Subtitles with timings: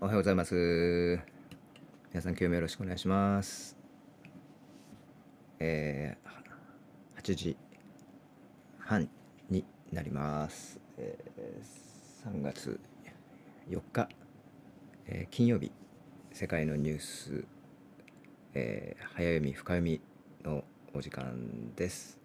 [0.00, 1.20] おはようございます。
[2.10, 3.76] 皆さん今日もよろしくお願いします。
[5.60, 7.56] えー、8時
[8.80, 9.08] 半
[9.48, 10.80] になります。
[10.98, 12.80] えー、3月
[13.70, 14.08] 4日、
[15.06, 15.70] えー、金曜日、
[16.32, 17.44] 世界のニュース、
[18.54, 20.00] えー、早読み、深読み
[20.44, 22.18] のお時間です。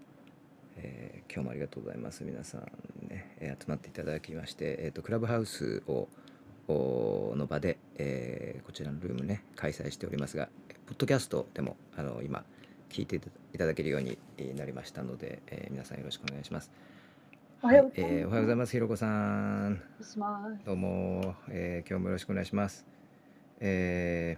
[0.78, 2.24] えー、今日もありがとうございます。
[2.24, 2.62] 皆さん
[3.08, 6.10] ね、え集まっていただきまして、えーと、クラブハウスを
[6.74, 10.50] の場で、えー、こちらのルームね開催しておりますが
[10.88, 12.44] ポッドキャストでもあの今
[12.90, 13.18] 聞いて
[13.54, 14.18] いただけるように
[14.56, 16.72] なりましたので、えー、皆さんよろしくお願いします。
[17.62, 17.92] おはよ
[18.40, 18.72] うございます。
[18.72, 19.06] ひろこさ
[19.68, 19.82] ん。
[20.66, 22.86] どうも、えー、今日もよろしくお願いします。
[23.60, 24.38] え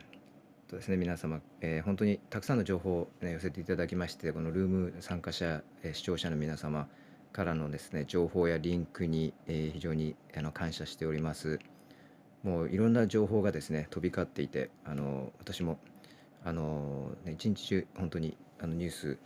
[0.67, 6.87] ー、とですね、皆様、えー、本当にたくさんの情報を、ね、寄せていただきまして、このルーム参加者、えー、視聴者の皆様
[7.31, 11.59] からのですね、情報やリンクに、えー、非常にあの感謝しております。
[12.43, 15.79] もういろんな情報がですね飛び交っていてあの私も
[16.43, 19.17] あの、ね、一日中本当にあのニュース、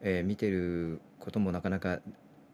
[0.00, 2.00] えー見てることもなかなか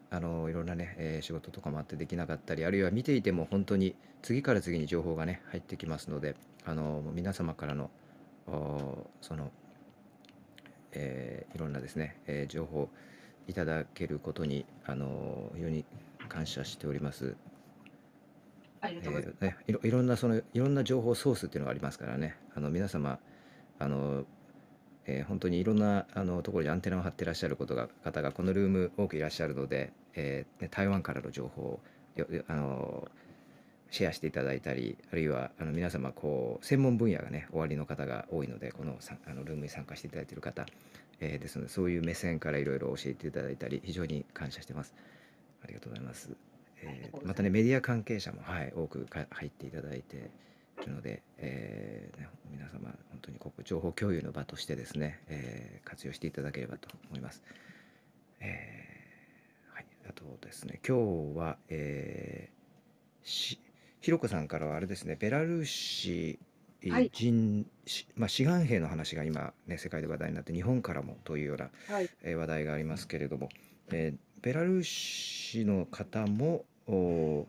[0.09, 7.89] あのいろんなね、えー仕事とかもあってできなかったりあるいは見ていても本当に次から次に情報がね入ってきますのであの皆様からの
[9.21, 9.51] その、
[10.91, 12.89] えーいろんなですね、えー情報
[13.47, 15.83] いただけることにあの非常に
[16.29, 17.35] 感謝しております。
[18.81, 19.91] ありがとうござい。
[19.91, 23.19] ろんなそのいろんな情報ソースっていうのがありますからねあの皆様
[23.79, 24.25] あの、
[25.05, 31.79] えー、本当にいろんなあのところにアンテナを張ってらっしゃることが方がこのルーム多くいらっしゃるので、えー、台湾からの情報を
[32.47, 33.07] あの
[33.91, 40.65] シェアしていただいたりあるいはあの皆様こう専門分野がね終わりの方が多いのでこのあのルームに参加していただいている方、
[41.19, 44.95] えー、ですのでそういう目線からいろいろ教えていただいたり非常に感謝してます。
[45.63, 46.50] ありがとうございます。
[46.83, 50.31] えー、またねメディア関係者も、はい、多く入っていただいて
[50.81, 57.43] いるので、えーね、皆様本当にここ情報共有の場としてですね、えー、活用していただければと思います。
[58.39, 63.59] えー、はい、あとですね今日は、えー、し
[64.01, 66.39] ひろこさんからはあれですねベラルーシ
[67.11, 67.67] 人、
[68.15, 73.49] まあ、志願兵の話が今、ね、世界で話題になって日本からもというような、はい、えー、話題がありますけれども、
[73.91, 77.47] えー、ベラルーシの方もお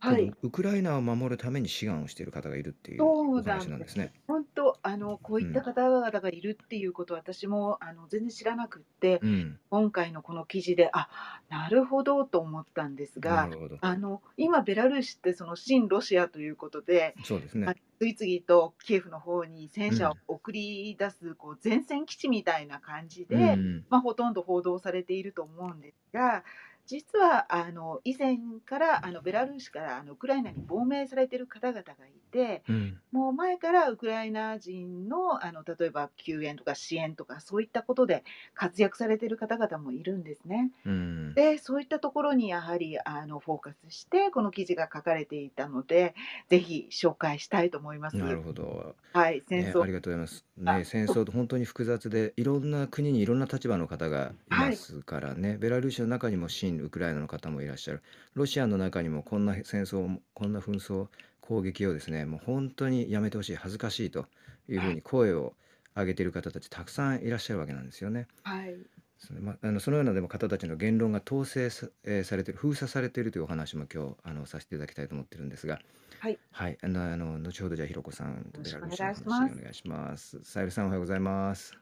[0.00, 0.34] はい。
[0.42, 4.14] ウクライナを守るために志願をしている方がいるっていうおそうなんなんですね。
[4.26, 9.60] 本当、あの、こういった方々がいるっていうこと、私も、あの、全然知らなくって、うん。
[9.70, 11.08] 今回のこの記事で、あ、
[11.48, 13.80] なるほどと思ったんですなが、るほど。
[13.80, 17.76] あの、今ベラルーシってその親ロシアということで、そうですね。
[17.98, 23.86] 次々とキエフの方に戦車を送り出す、こう、前線基地みたいな感じうで、ん。
[23.88, 26.44] まあ、ほとんど報道されていると思うんですが
[26.90, 31.94] 実はあの以前からあのベラルーシからあのウクライナに亡命されている方々がい
[32.32, 38.24] て、うん、もう前からウクライナ人のあの例えば救援とか支援とかそういったことで
[38.54, 40.72] 活躍されている方々もいるんですね。
[40.84, 46.16] うん、でそういったところにやはりあのフォーカスしてこの記事が書かれていたので
[46.48, 48.16] ぜひ紹介したいと思います。
[48.16, 48.96] なるほど。
[49.12, 50.44] はい、戦争、ね、ありがとうございます。
[50.56, 58.02] ね、戦争と本当に複雑でいろんな国にいろんな立場の方がいますからね、はい、ベラルーシの中にも親ウクライナの方もいらっしゃる
[58.34, 61.08] ロシアの中にもこんな戦争こんな紛争
[61.40, 64.26] 攻撃をですねもう本当にやめてほしい恥ずかしいと
[64.68, 65.54] いうふうに声を
[65.96, 68.26] 上げている方たちたくさんいらっしゃるわけなんですよね。
[68.42, 68.74] はい
[69.20, 75.78] そのまあのそのようなでも方たちの言論が統制さ,、えー、されている封鎖されているというお話も今日あのさせていただきたいと思ってるんですが、
[76.20, 80.42] はい、はい、あのあの後ほどじゃあひろこさんベラルーシの話お願いします。
[80.42, 81.74] さゆりさんおはようございます。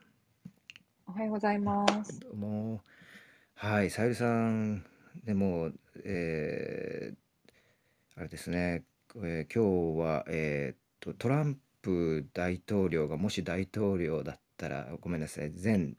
[1.07, 2.19] おはようございます。
[2.19, 2.83] どうも
[3.61, 4.85] はいさゆりさん。
[5.25, 5.71] でも、
[6.05, 8.85] えー、あれですね、
[9.17, 15.51] えー、今日は、えーと、トランプ大統領がもし大統領だったらごめんなさい。
[15.51, 15.97] 前、 ね、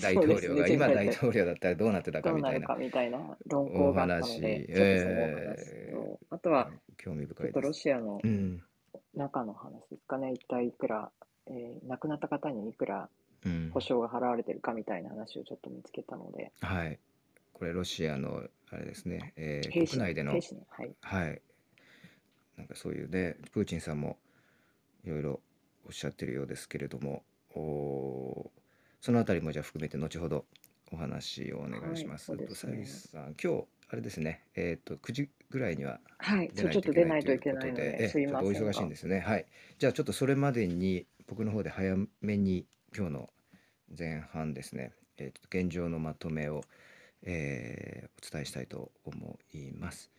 [0.00, 2.76] 大統領が今大統領だったらどうなってたかみたいな。
[2.76, 8.22] みたいな論考があったのでえー、あとは興味深いロシアの
[9.14, 11.12] 中の話ですかね、うん、一体いくら、
[11.48, 13.10] えー、亡くなった方にいくら
[13.72, 16.98] 保証が払われてるかみたいな話をちょっと見つけたので、うん、はい
[17.62, 18.42] これロシアの
[18.72, 20.42] あれですね、えー、国内での、はい、
[21.00, 21.40] はい、
[22.58, 24.16] なんかそういうねプーチンさんも
[25.04, 25.40] いろいろ
[25.86, 27.22] おっしゃってるようですけれども
[27.54, 28.50] お
[29.00, 30.44] そのあたりもじゃあ含めて後ほど
[30.92, 32.32] お話をお願いします。
[32.32, 36.00] はい、とさゆさん今日あれですねえっ、ー、と9時ぐらいには
[36.50, 39.20] 出ないといけないということで、はい、ちょっとお忙しいんですね。
[39.20, 39.46] はい。
[39.78, 43.30] じゃあちょっとそれまでに僕の方で早めに今日の
[43.96, 46.64] 前半ですね、えー、と現状のまとめを
[47.24, 50.10] えー、お伝えしたいと思います。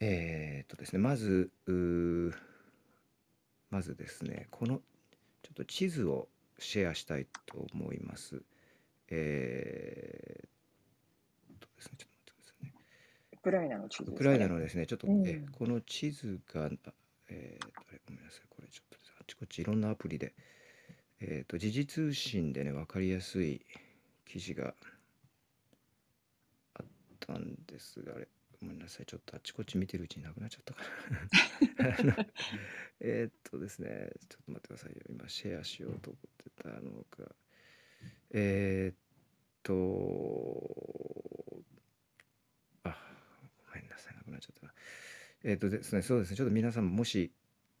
[0.00, 1.50] えー、っとですねまず
[3.70, 4.80] まずですねこの
[5.42, 8.42] ちょっと地図をシェアしたいと思います。
[9.08, 12.72] えー、とですね、ちょっと待ってくださいね。
[13.32, 16.70] ウクライナの地図、ね、ウクライナのですね、ちょっと、うん、えこの地図が、
[17.28, 17.66] えー、
[18.06, 20.34] ごめんなさい、これちょっとあちこちいろんなアプリで、
[21.20, 23.64] えっ、ー、と、時事通信でね、分かりやすい
[24.24, 24.74] 記事があっ
[27.26, 28.28] たんですが、あれ、
[28.60, 30.82] ごめんなさい、ちょっとあちこち見てるうちになくなっちゃったか
[32.14, 32.26] ら
[33.00, 34.98] えっとですね、ちょっと待ってくださいよ。
[35.08, 37.34] 今、シェアしようと思ってたのが、
[38.30, 38.96] えー、っ
[39.62, 41.62] と、
[42.84, 42.96] あ、
[43.68, 44.74] ごめんなさい、なくなっちゃったな。
[45.44, 47.32] えー、っとですね、そうですね、ちょっと皆さんもし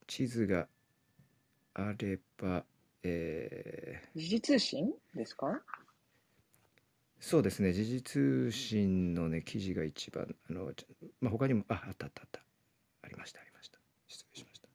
[0.06, 0.68] 地図が
[1.74, 2.64] あれば、
[3.02, 5.62] えー、時事通信ですか？
[7.24, 10.70] そうですね、時事通信のね、記事が一番、あの、
[11.22, 12.40] まあ、他にも、あ、あったあったあった。
[13.00, 13.78] ありました、ありました。
[14.06, 14.68] 失礼しました。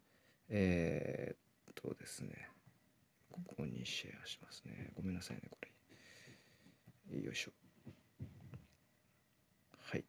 [0.50, 2.50] えー、っとですね、
[3.30, 4.92] ここにシェアしますね。
[4.96, 7.22] ごめんなさいね、これ。
[7.22, 7.52] よいしょ。
[9.84, 10.04] はい。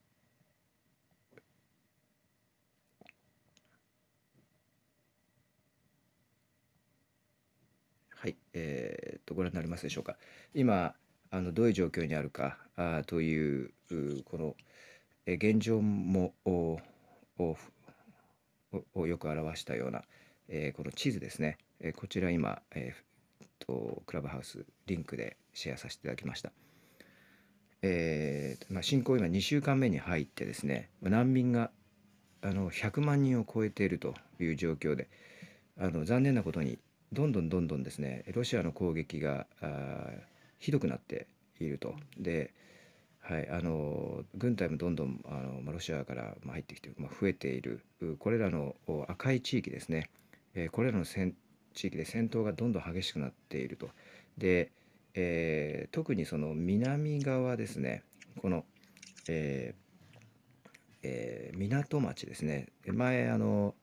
[8.09, 10.17] はい、えー、っと、ご覧になりますでしょうか。
[10.55, 10.95] 今、
[11.31, 13.73] あのどういう状況にあるかあという
[14.25, 14.57] この
[15.27, 16.79] 現状もを
[19.07, 20.03] よく表したような、
[20.49, 26.53] えー、この地図ですね、えー、こちら今、えー、とクラブハウスリンクでシェアさせていただきました。
[27.83, 31.71] えーまあ、侵攻今2週間目に入ってですね難民が
[32.43, 35.09] あの100万人を超えているという状況で
[35.79, 36.79] あの残念なことに
[37.13, 40.11] どんどんどんどんですねロシアの攻撃があ
[40.61, 41.27] ひどくなって
[41.59, 41.97] いると。
[42.17, 42.55] で
[43.21, 47.81] はい、あの軍隊もどんどんあの、ま、ロシアから入ってきて、ま、増えている。
[48.19, 48.75] これらの
[49.09, 50.11] 赤い地域ですね、
[50.55, 51.35] えー、これらの戦
[51.75, 53.91] 地域で戦闘がどんどん激しくなっていると。
[54.39, 54.73] で、
[55.15, 58.03] えー、特にその南側ですね。
[58.41, 58.65] この、
[59.29, 60.19] えー
[61.03, 62.69] えー、港町ですね。
[62.87, 63.75] 前あの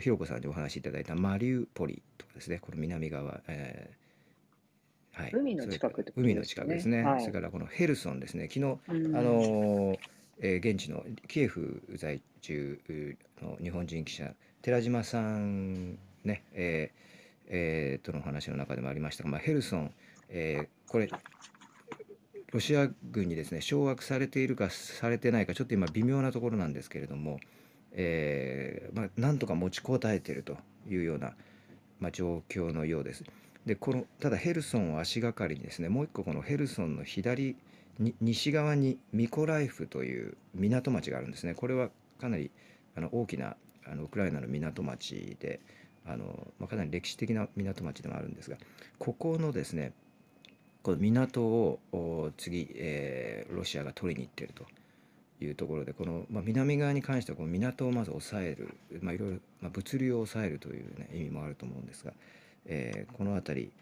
[0.00, 2.58] ひろこさんにお話しいただいたマリウポリとかですね。
[2.60, 4.07] この南側、えー
[5.18, 6.22] はい、海の近くってことですね。
[6.22, 7.02] 海の近くですね。
[7.02, 8.48] はい、それからこのヘルソンですね。
[8.52, 9.98] 昨日、あの
[10.40, 12.78] えー、現地のキエフ在住
[13.42, 14.32] の日本人記者
[14.62, 16.98] 寺島さんね、えー
[17.48, 19.92] えー、との話の中でもありましたが、まあ、ヘルソン、
[20.28, 21.10] えー、これ
[22.52, 27.40] ロシア軍にですね掌握されているかされてないかちょっと今微妙なところなんですけれども、
[27.92, 30.56] えーまあ、なんとか持ちこたえていると
[30.88, 31.32] いうような、
[31.98, 33.24] まあ、状況のようです。
[33.68, 37.54] でこのただヘルソンを足がかりにですねもう一個このヘルソンの左
[37.98, 41.54] に西側にミコライフという港町があるんですね。
[41.54, 42.50] これはかなり
[42.96, 43.56] あの大きな
[43.86, 45.60] あのウクライナの港町で
[46.06, 46.24] あの、
[46.58, 48.56] まあ、かなり歴史的な港町でもあるんですが
[48.98, 49.92] ここのですね
[50.82, 54.64] この港を次、えー、ロシアが取りに行ってると
[55.44, 62.12] いうところでこの、まあ、南側に関してはこの港をまず抑える、ま、いろいろ、ま、物流を抑えるという、ね、意味もあると思うんですが
[62.68, 63.72] えー、この辺り、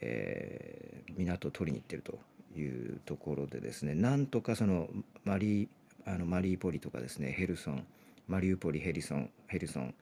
[0.00, 2.18] えー、港を取りに行ってると
[2.58, 4.88] いうところでですねなんとかその
[5.24, 5.68] マリ
[6.06, 7.86] あのマリーポリとかですねヘルソン
[8.30, 9.94] マリウポリヘリソンヘルソン、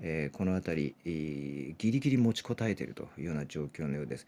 [0.00, 4.26] えー、この辺り、ギリギリ持ちこたえているというような状況のようです。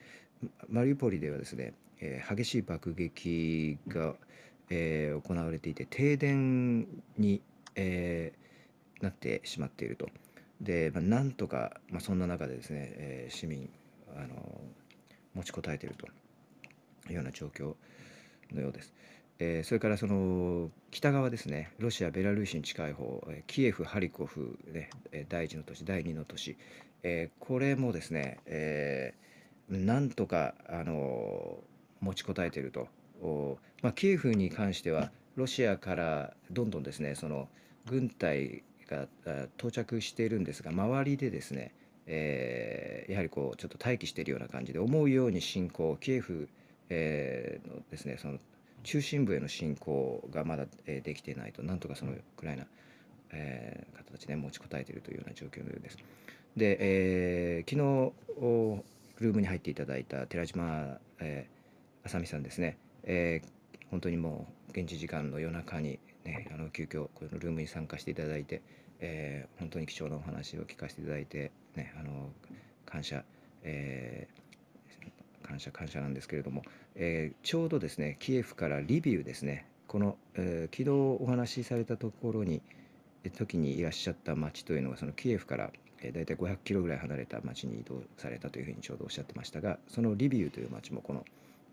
[0.69, 4.15] マリウポリではですね、えー、激しい爆撃が、
[4.71, 6.87] えー、行われていて停電
[7.19, 7.43] に、
[7.75, 10.09] えー、なってしまっていると。
[10.61, 13.71] で、まあ、なんとか、まあ、そんな中でですね、えー、市民
[14.17, 14.61] あの
[15.35, 16.07] 持ちこたえていると
[17.09, 17.75] いうような状況
[18.53, 18.93] のようです。
[19.41, 24.91] えー、それからその北側ですねロシアベラルーシに近い方キエフハリコフ、ね、
[25.29, 26.57] 第1の都市第2の都市、
[27.05, 31.59] えー、これもですね、えー、なんとかあの
[32.01, 32.89] 持ちこたえていると
[33.23, 37.49] お、まあ、キエフに関してはロシアからどんどんですねその
[37.87, 39.07] 軍隊が
[39.59, 41.73] 到着しているんですが周りでですね、
[42.07, 46.49] えー、やはりこうちょっと待機しているような感じで思うように侵攻キエフ、
[46.89, 48.39] えー、のですねその
[48.83, 52.65] 中心部への侵攻がまだ、えー、できていないとなんとかそのウクライナ、
[53.33, 55.99] えー、方たちね持ちこたえているというような状況のようです。
[56.57, 58.83] で、えー、昨日
[59.21, 68.63] ルームに入っていただいた寺島、えー、あさみさんですね、えー、本当にもう現地時間の夜中にね、あの急遽このルームに参加していただいて、
[69.01, 72.31] えー、本当に貴重なお話を聞かせていただいて、ね、あの
[72.85, 73.25] 感謝、
[73.63, 76.63] えー、感謝感謝なんですけれども、
[76.95, 80.91] えー、ちょうどですねキエフからリビウですねこの、えー、昨日
[81.23, 82.61] お話しされたところに
[83.37, 85.71] 時にいらっしゃった町というのがそのキエフから
[86.01, 91.25] えー、大体500キロぐらい離れた町に移動されたというふうにちょうどおっしゃってましたがそのリビウという町もこの、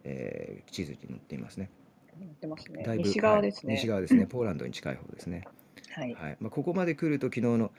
[0.03, 1.69] えー、地図に載っていますね。
[2.19, 2.83] 載ってますね。
[2.83, 4.25] だいぶ西側ですね、はい、西側ですね。
[4.27, 5.45] ポーランドに近い方ですね。
[5.91, 6.13] はい。
[6.13, 7.71] はい、まあ、ここまで来ると昨日の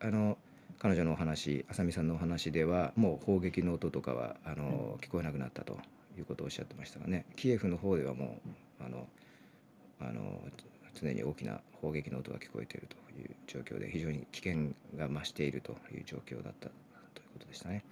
[0.00, 0.38] あの
[0.78, 5.78] 彼女のお話、浅見さんのお話ではもう砲撃の音とかはあの、聞こえなくなったと
[6.18, 7.24] いうことをおっしゃってましたがね。
[7.34, 8.40] キエフの方ではも
[8.80, 9.08] うあの
[10.00, 10.40] あの
[10.94, 16.72] 常に大きな砲撃の音が聞こえているという状況で非常に危険が増しているという状況だったという
[17.34, 17.84] ことでしたね。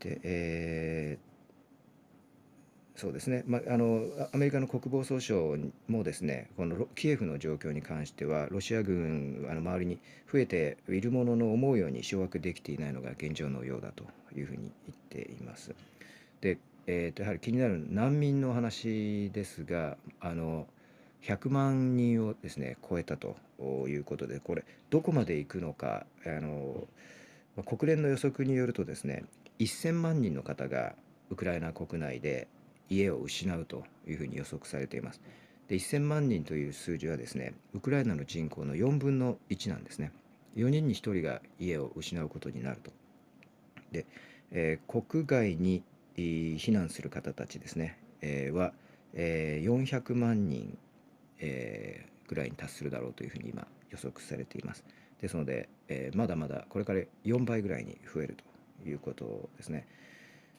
[0.00, 1.27] で、えー、
[2.98, 4.02] そうですね、まあ、あの
[4.32, 10.00] アメリカの国防総省もですねこのキエフの状況に関してはロシア軍あの周りに
[10.30, 14.02] 増えているものの思うように掌握できていないのが現状のようだと
[14.36, 14.72] いうふうに
[15.12, 15.76] 言っています。
[16.40, 20.66] で、えー、とやはり気になる難民の話ですがあの
[21.22, 23.36] 100万人をですね超えたと
[23.86, 26.88] いうことでこれどこまで行くのかあの
[27.64, 29.24] 国連の予測によるとですね
[29.60, 30.94] 1000万人の方が
[31.30, 32.48] ウクライナ国内で
[32.88, 35.20] 家を失うというふうに予測されています。
[35.68, 40.12] で1000万人という数字はですねウクライナの人口の4分の1なんですね。
[40.56, 42.90] 4人に1人が家を失うことになると。
[43.92, 44.06] で、
[44.50, 45.82] えー、国外に
[46.16, 48.72] 避難する方たちですね、えー、は、
[49.14, 50.76] えー、400万人
[51.40, 54.84] え、ぐらいに達するだろうというふうに今予測されています。
[55.20, 58.36] ですので、え、まだまだこれから4倍ぐらいに増える
[58.82, 59.86] ということですね。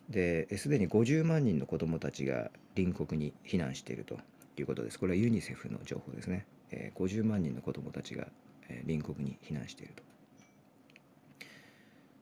[0.09, 4.17] ですでに50万人の子どもたちが隣国に避難していると
[4.57, 4.99] いうことです。
[4.99, 6.45] これはユニセフの情報ですね。
[6.71, 8.27] えー、50万人の子どもたちが、
[8.69, 10.03] えー、隣国に避難していると。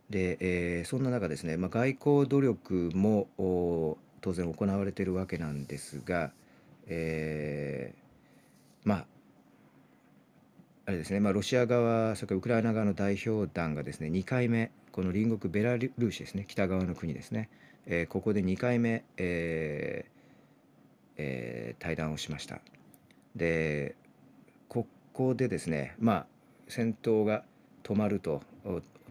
[0.10, 3.28] で、えー、そんな中ですね、まあ、外交努力も
[4.22, 6.32] 当然行われているわけなんですが、
[6.88, 8.08] えー
[8.88, 9.06] まあ
[10.86, 17.50] あれですね、まあ、ロシア側、それからウクライナ側の代表団がですね、2回目、この隣国ベラルーシですね、北側の国ですね、
[17.88, 20.12] えー、ここで2回目、えー
[21.18, 22.60] えー、対談をしました。
[23.36, 23.96] で、
[24.68, 26.26] ここでですね、まあ、
[26.68, 27.44] 戦闘が
[27.84, 28.42] 止まると、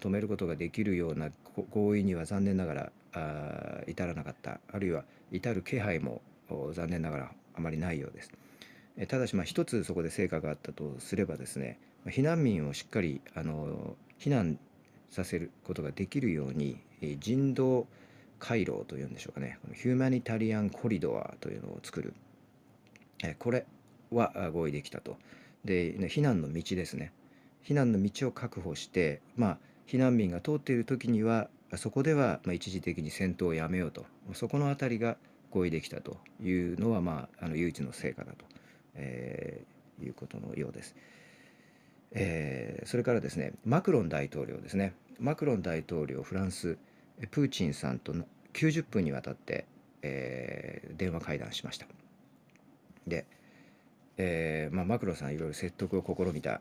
[0.00, 1.30] 止めることができるような
[1.70, 6.20] 合意には残念ながらあ至らなかった、あるいは至る気配も
[6.72, 8.30] 残念ながらあまりないようです。
[9.08, 14.58] ただしまあ一つそこで成果があったとすればですね避難民をしっかりあの避難
[15.10, 16.78] させることができるように
[17.20, 17.86] 人道
[18.38, 19.58] 回廊というんでしょうかね。
[19.62, 22.14] このヒューマニタリアンコリドアというのを作る。
[23.22, 23.66] えこれ
[24.10, 25.16] は合意できたと。
[25.64, 27.12] で避難の道ですね。
[27.64, 34.04] 避難の道を確保してまあ避難民が通っている時にはそこでは一時的に戦闘をやめようと。
[34.34, 35.16] そこの辺りが
[35.50, 38.44] 合意できたというのはまああの唯一の成果だと。
[38.96, 40.94] えー、いうことのようです。
[42.12, 44.94] えー、それからですねマクロン大統領ですね。
[45.18, 46.78] マクロン大統領フランス
[47.30, 48.14] プーチンさんと
[48.52, 49.66] 90分にわたって、
[50.02, 51.86] えー、電話会談しました。
[53.06, 53.26] で、
[54.16, 56.60] えーまあ、マクロさんいろいろ説得を試みた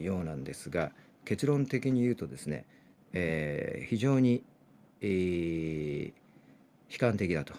[0.00, 0.92] ようなんですが
[1.24, 2.64] 結論的に言うとですね、
[3.12, 4.42] えー、非常に、
[5.00, 6.12] えー、
[6.90, 7.54] 悲観的だと。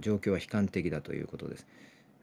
[0.00, 1.66] 状況は悲観的だということです。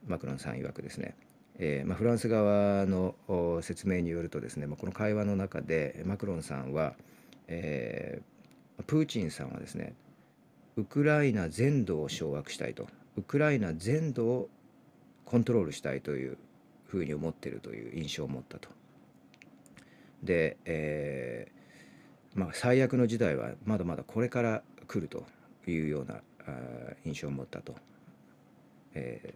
[0.08, 1.16] マクロンさん曰くですね、
[1.58, 3.16] えーまあ、フランス側の
[3.62, 6.94] 説明によるとですね、まあ、この会話の中でマクロンさんは、
[7.48, 8.24] えー、
[8.88, 9.94] プーチンさんはですね
[10.76, 12.88] ウクライナ全土を掌握したいと
[13.18, 14.50] ウクライナ全土を
[15.26, 16.38] コントロールしたいという
[16.86, 18.70] ふうに思っているという印象を持ったと。
[20.24, 25.26] で、えーまあ、最悪の時代はまだまだこれから来ると
[25.68, 26.16] いうような
[26.46, 27.76] あ印象を持ったと、
[28.96, 29.34] え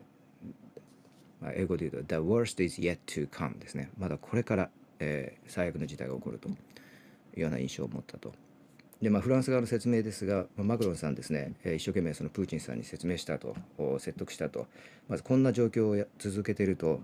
[1.41, 3.91] まあ、英語で言うと The worst is yet to come ですね。
[3.98, 6.51] まだこれから、えー、最悪の事態が起こるとい
[7.38, 8.34] うような印象を持ったと。
[9.01, 13.56] で、まあ、フランス側の説明ですが、マクロンさんですね、えー、一生懸命そのプーチンさんに説明したと、
[14.00, 14.68] 説得したと。
[15.08, 17.00] まずこんな状況を続けていると、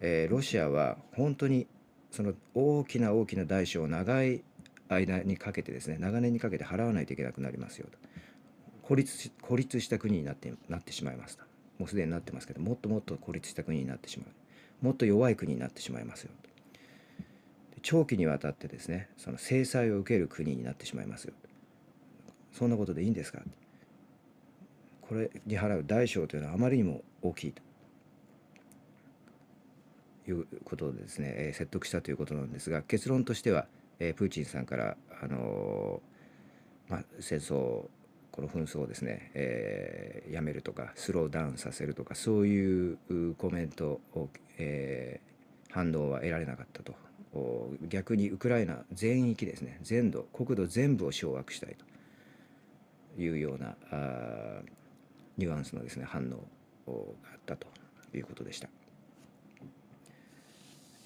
[0.00, 1.66] えー、ロシアは本当に
[2.10, 4.42] その大きな大きな代償を長い
[4.88, 7.98] 間にかけてですね、長年にかけて払わないといけなくなりますよと。
[8.82, 11.44] 孤立孤立した国になってなってしまいますと。
[11.78, 16.50] もうすでになってますけどもっともっと孤立した国になってしまうもっと弱い国になってしまいますよと
[17.88, 21.34] 長期にわたってですねその制裁を受ける国になってしまいますよ。
[22.50, 23.40] そんなことでいいんですか？
[25.02, 27.62] これに払う大小というのはあまりにも大きいと。
[30.28, 33.68] いうことでですね、え説得したということなんですが結論としては、
[34.00, 36.02] えプーチンさんから、あの
[36.88, 37.54] まあ、戦争
[38.32, 42.98] この紛争をですね、えー、やめるとかスローダウンさせるとかそういう
[43.38, 44.28] コメントを、
[44.58, 46.96] えー、反応は得られなかったと。
[47.88, 51.76] 逆にウクライナ全域ですね全土国土全部を掌握したい
[53.16, 53.76] というような
[55.36, 56.22] ニュアンスのですね反
[56.86, 57.66] 応があったと
[58.14, 58.68] いうことでした。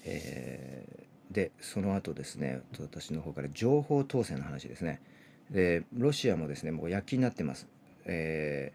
[0.03, 5.01] えー、でその後ですね私の方から情報統制の話ですね。
[5.49, 7.67] でロシアもですねもう躍起になってます。
[8.05, 8.71] え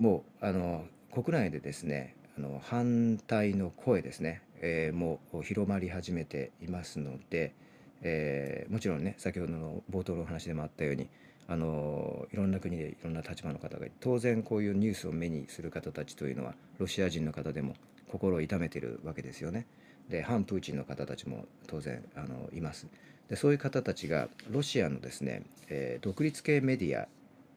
[0.00, 7.54] ー、もうあの国内でですねあの反対の声ですね、えー、もう広まり始めていますので、
[8.02, 11.08] えー、もちろんね先ほどの冒頭のお話でもあったように
[11.48, 17.74] あのいろんな国でいろんな立場の方が当然こういうニュースを目にする方たちというのはロシア人の方でも
[18.10, 19.66] 心を痛めてるわけですよね。
[20.08, 22.86] で反プーチンの方たちも当然あのいます。
[23.28, 27.08] でそういう方たちがロシアのですね、えー、独立系メディア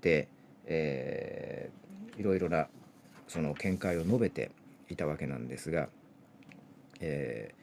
[0.01, 0.27] で、
[0.65, 2.67] えー、いろいろな
[3.27, 4.51] その見解を述べて
[4.89, 5.87] いたわけなんですが、
[7.01, 7.53] え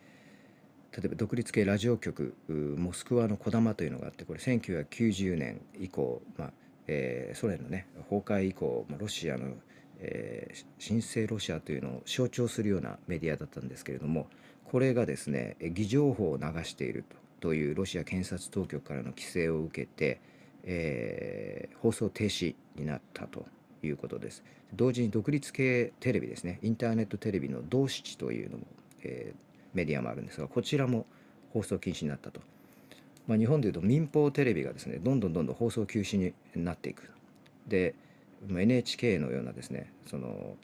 [0.92, 6.50] ー、例えば独立系ラジオ局モスクワのこだまというのがあってこれ1990年以降、まあ
[6.86, 9.52] えー、ソ連のね崩壊以降、まあ、ロシアの、
[10.00, 14.26] えー、新生ロシアというのを象徴するようなメディアだったんですけれども
[14.64, 17.04] これがですね偽情報を流している
[17.40, 20.20] というロシア検察当局からの規制を受けて、
[20.64, 23.46] えー、放送停止になったと
[23.82, 24.42] いうことです。
[24.74, 28.64] 同時に独立系テレビですねインターネットテレビの同七というのも、
[29.02, 29.36] えー、
[29.74, 31.06] メディアもあるんですがこちらも
[31.52, 32.40] 放送禁止になったと、
[33.26, 37.10] まあ、日本でいうと民放テレビがですねどんどんどんどん放送休止になっていく
[37.66, 37.94] で
[38.48, 40.56] NHK のようなですねその、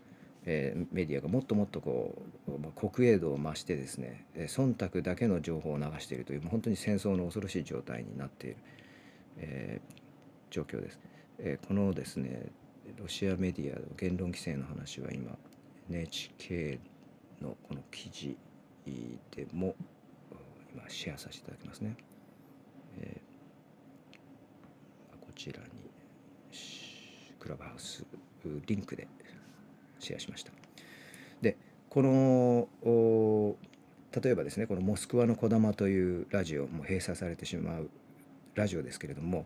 [0.45, 2.15] えー、メディアがもっともっとこ
[2.49, 8.57] う、まあ、国営度を増してですね忖度だけの情報を流しているというもう本当に戦争の恐ろしい状態になっている、
[9.39, 9.95] えー、
[10.51, 10.99] 状況です。
[11.39, 12.47] えー、このですね
[12.97, 15.37] ロシアメディアの言論規制の話は今
[15.91, 16.79] NHK
[17.45, 18.37] のこの記事
[19.31, 19.75] でも
[20.73, 21.97] 今シェアさせていただきますね。
[22.99, 25.67] えー、こちらに
[27.39, 28.05] クラブハウス
[28.67, 29.07] リンクで
[29.99, 30.53] シェアしました。
[31.41, 31.57] で
[31.89, 33.57] この
[34.23, 37.91] 例えばですねこの「モスクワのこだま」というラジオも閉鎖されてしまう
[38.55, 39.45] ラジオですけれども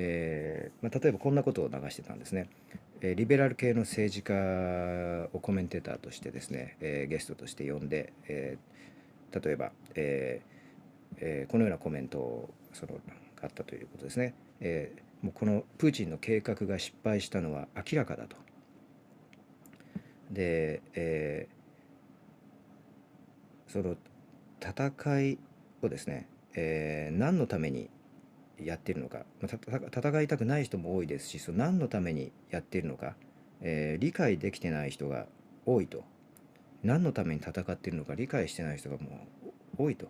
[0.00, 2.48] えーまあ、例えばこんなことを流してたんですね、
[3.00, 8.58] えー、リベラル系の政治家をコメンテーターとしてですね、えー、ゲストとして呼んで、え、
[9.32, 10.40] 例えば、え
[11.16, 13.00] え、このようなコメントをその
[13.42, 18.36] あったということですね、え、もうこのプーチンの計画が失敗したのは明らかだと。
[20.30, 21.48] で、え、
[23.66, 23.96] その
[24.60, 25.38] 戦い
[25.82, 27.90] をですね、え、何のために
[28.64, 33.14] やってるのか、戦いたくない人も多いですしその何のためにやっているのか、
[33.60, 35.26] えー、理解できてない人が
[35.66, 36.04] 多いと。
[36.82, 39.26] 何のために戦っているのか理解してない人がも
[39.78, 40.06] う多いと、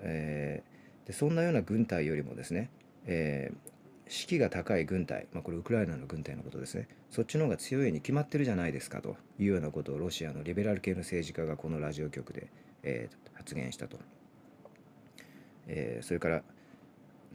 [0.00, 2.70] えー、でそんなような軍隊よりもですね、
[3.06, 6.88] えー、士気が高い軍隊、まあ、これウクライナの軍隊のことですね。
[7.10, 9.16] そっちの方が強いに決まってるじゃないですかと。
[9.38, 12.48] いうようなことをロシアのリベラル系の政治家がこのラジオ局で、
[12.82, 13.98] えー、発言したと、
[15.66, 16.42] えー、それから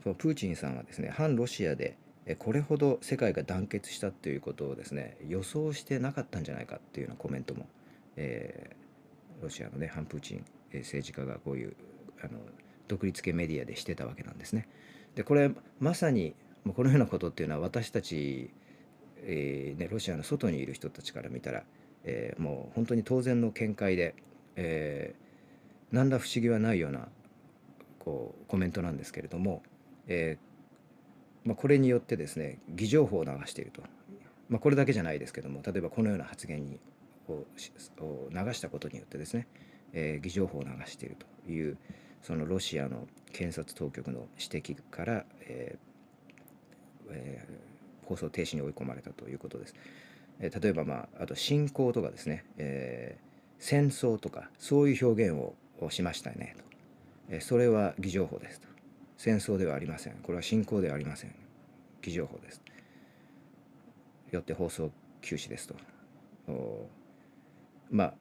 [0.08, 1.98] そのプーチンさんはですね反ロシアで
[2.38, 7.66] これほど世界が団結したっていうことをですね予想してなかったんじゃないかっていうようなコメントも、
[8.16, 11.76] えー、ロシアのね反プーチン政治家がこういう
[12.22, 12.38] あの
[12.86, 14.66] 独立系メディアでしてたわけなんですね。
[15.14, 16.34] でこれまさに
[16.74, 18.50] このようなことっていうのは私たち、
[19.22, 21.64] えーね、ロシアの外にいる人たちから見たら、
[22.04, 24.14] えー、もう本当に当然の見解で、
[24.56, 27.08] えー、何ら不思議はないような
[27.98, 29.62] こうコメントなんですけれども、
[30.08, 33.82] えー、まあ、これによってですね偽情報を流していると、
[34.48, 36.80] まあ、これだけじゃないですけども例えばこのような発言に
[37.28, 37.44] を
[38.30, 39.46] 流したことによってですね、
[39.92, 41.76] えー、偽情報を流しているという
[42.22, 45.88] そのロシアの検察当局の指摘から、えー
[47.10, 49.74] えー、放送停止に追い込まれたということです。
[50.40, 53.22] えー、例えば、まあ、あと侵攻とかですね、えー、
[53.58, 55.54] 戦争とかそういう表現を
[55.90, 56.64] しましたねと、
[57.30, 58.68] え、それは偽情報ですと。
[59.18, 60.14] 戦争ではありません。
[60.22, 61.34] これは侵攻ではありません。
[62.00, 62.62] 偽情報です。
[64.30, 65.74] よって放送休止ですと。
[67.90, 68.14] まあ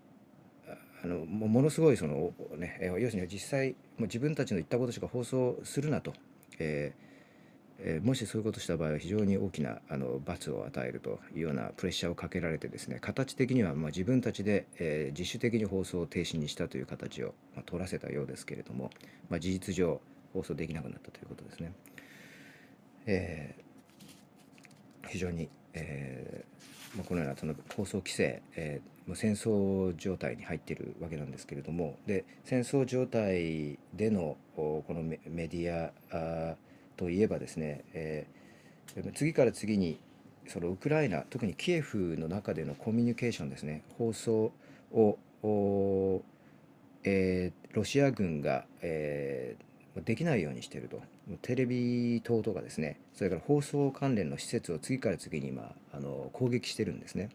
[1.04, 6.14] あのものすごいそのね要するに実際もう自分たちの言ったことしか放送するなと、
[6.58, 7.08] えー
[7.80, 18.90] えー、もしそういうことした場合は非常に大きなあの罰を与えるというようなプレッシャーをかけられてですね形的にはまあ自分たちで、えー、自主的に放送を停止にしたという形を、まあ、取らせたようですけれども、
[19.30, 20.02] まあ、事実上
[20.34, 21.74] 放送できなくなったということですね。
[23.06, 36.56] えー、非常に、えー、まあ、このようなその放送規制、えー、戦争状態に入っているわけなんですけれどもで戦争状態でのこのメディア
[36.98, 40.00] といえばですね、えー、次から次に
[40.48, 44.52] そのウクライナ特にキエフの中でのコミュニケーションですね放送
[44.94, 45.18] を、
[47.04, 49.64] えー、ロシア軍が、えー、
[50.02, 51.02] できないようにしてると。
[51.42, 53.00] テレビ塔とかですね。
[53.14, 57.30] それから放送関連の施設を次から次に今あの攻撃してるんですね。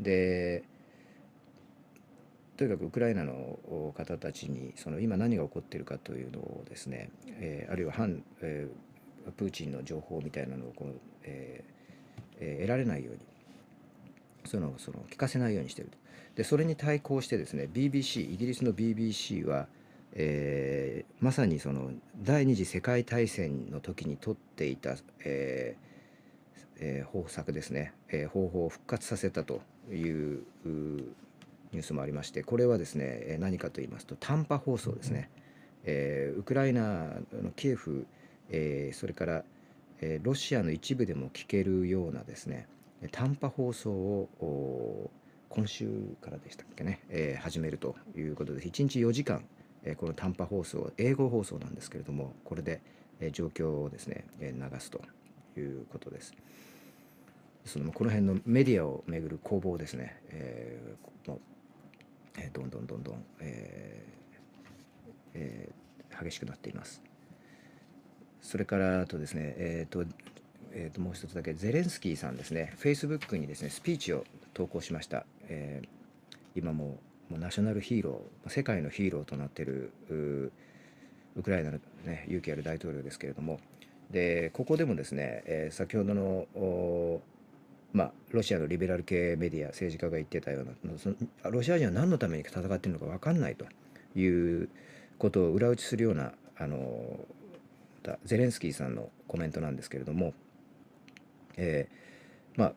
[0.00, 0.64] で
[2.56, 3.58] とにかくウクライナの
[3.96, 11.72] 方たちにその今何が起こってるかというのをですね、えー、あるいは反、えー、プーチンの情報みたいなのをこう、えー
[12.42, 13.20] え得られないように。
[14.44, 15.98] そのその聞かせないようにしてると。
[16.34, 19.68] でそれに対抗してですね BBC イギリスの BBC は、
[20.14, 21.90] えー、まさにその
[22.22, 35.30] 第二次世界大戦の時に取っていた、えーえー、方策ですね、えー、方法を復活させたというニュースもありましてこれはですね何かと言いますと短波放送ですね、
[35.84, 36.82] えー、ウクライナ
[37.32, 38.06] のキエフ、
[38.50, 39.44] えー、それから
[40.02, 42.66] えロシアの一部でも聞けるようなですね
[43.12, 45.10] 短波放送を
[45.48, 45.88] 今週
[46.20, 49.44] からでしたっけね、えー、始めるということで1日4時間、
[49.84, 52.80] え、この短波放送英語放送なんですけれどもこれで、
[53.20, 55.00] え、状況をですね、え流すと
[55.56, 56.34] いうことです。
[57.64, 61.40] そのこの辺のメディアをめぐる攻防ですね、えーもう
[62.38, 64.12] えー、どんどんどんどん、えー
[65.34, 67.02] えー、激しくなっています。
[68.40, 70.04] それからとですね、えーと
[70.72, 75.88] えー、ともう一つだけゼレンスキーさんですねフェイスブックにですねスピーチを投稿しました、えー、
[76.56, 76.98] 今も
[77.32, 79.90] もうナショナルヒーロー世界のヒーローとなっている
[81.34, 83.58] ウクライナの、ね、勇気ある大統領ですけれども。
[84.10, 87.22] でここでもですね、えー、先ほどの
[87.94, 91.14] まあ、ロシアのリベラル系メディア政治家が言ってたようなその
[91.50, 93.66] ロシア人は何のために戦っているのか分かんないと
[94.18, 94.68] いう
[95.18, 97.20] ことを裏打ちするようなあの
[98.24, 100.32] ゼレンスキーさんのコメントなんですけれども、
[101.56, 102.72] えー、まあ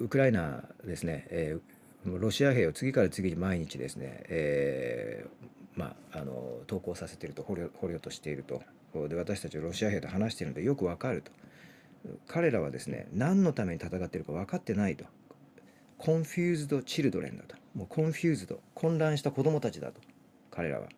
[0.00, 1.60] ウクライナですね、えー、
[2.04, 8.62] ロシア兵を次から次に毎日ですね、えー、まあ、あの投降させていると捕虜捕虜としていると。
[9.08, 11.30] で私たちはロシア兵と話しているのでよくわかると。
[12.26, 15.04] 彼らはですね何のために戦っているか分かってないと。
[15.98, 17.56] confused children だと。
[17.74, 20.00] もう confused 混乱した子供たちだと。
[20.50, 20.88] 彼らは。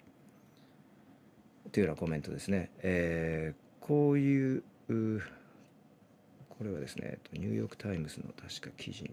[1.72, 9.10] というようなコメントですね、えー、こういうこれはですねニューヨーク・タイムズの確か記事、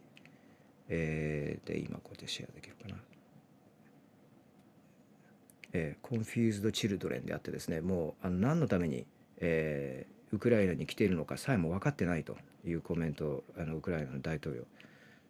[0.89, 2.95] えー、で今こうやってシェアできるかな。
[5.73, 9.05] えー、 confused children であってですねもうあの何のために、
[9.37, 14.63] えー、ウクライナに来ているのかさえも分かってないというコメントをあのウクライナの大統領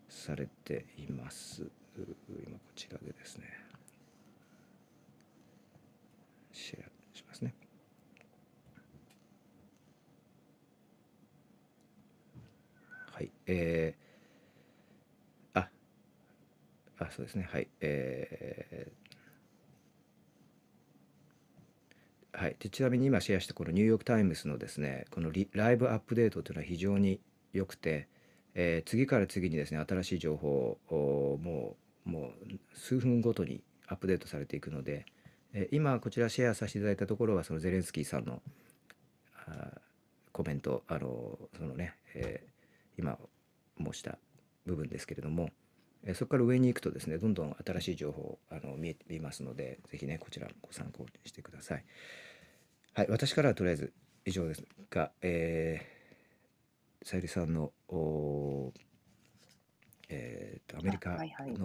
[0.07, 1.63] されています。
[2.29, 3.45] 今こちらでですね
[6.53, 6.83] シェア
[7.15, 7.53] しますね。
[13.11, 13.31] はい。
[13.47, 14.06] えー、
[16.99, 17.47] あ、そうですね。
[17.51, 17.67] はい。
[17.81, 27.19] えー、はい、でちなみに今シェアしたこのニューヨーク・タイムズのですねこのライブアップデートというのは非常に
[27.53, 28.07] 良くて、
[28.53, 35.05] えー、次から次にですね新しい情報をもうもう数分ごとにアップデートされていくので、
[35.53, 38.41] えー、今こちらシェアさせていただいたところはそのゼレンスキーさんの
[39.47, 39.71] あ
[40.31, 42.57] コメントあのそのね、えー
[42.97, 43.17] 今
[43.79, 44.17] 申した
[44.65, 45.49] 部分ですけれども、
[46.07, 51.83] えそこから上に行くとですねどんどん新しい情報あの見えますので是非ねこちらご参考にしてください。
[52.93, 53.93] はい私からはとりあえず
[54.25, 58.73] 以上ですが、えー、さゆりさんのお
[60.09, 61.55] えーと、アメリカのね、はいはい、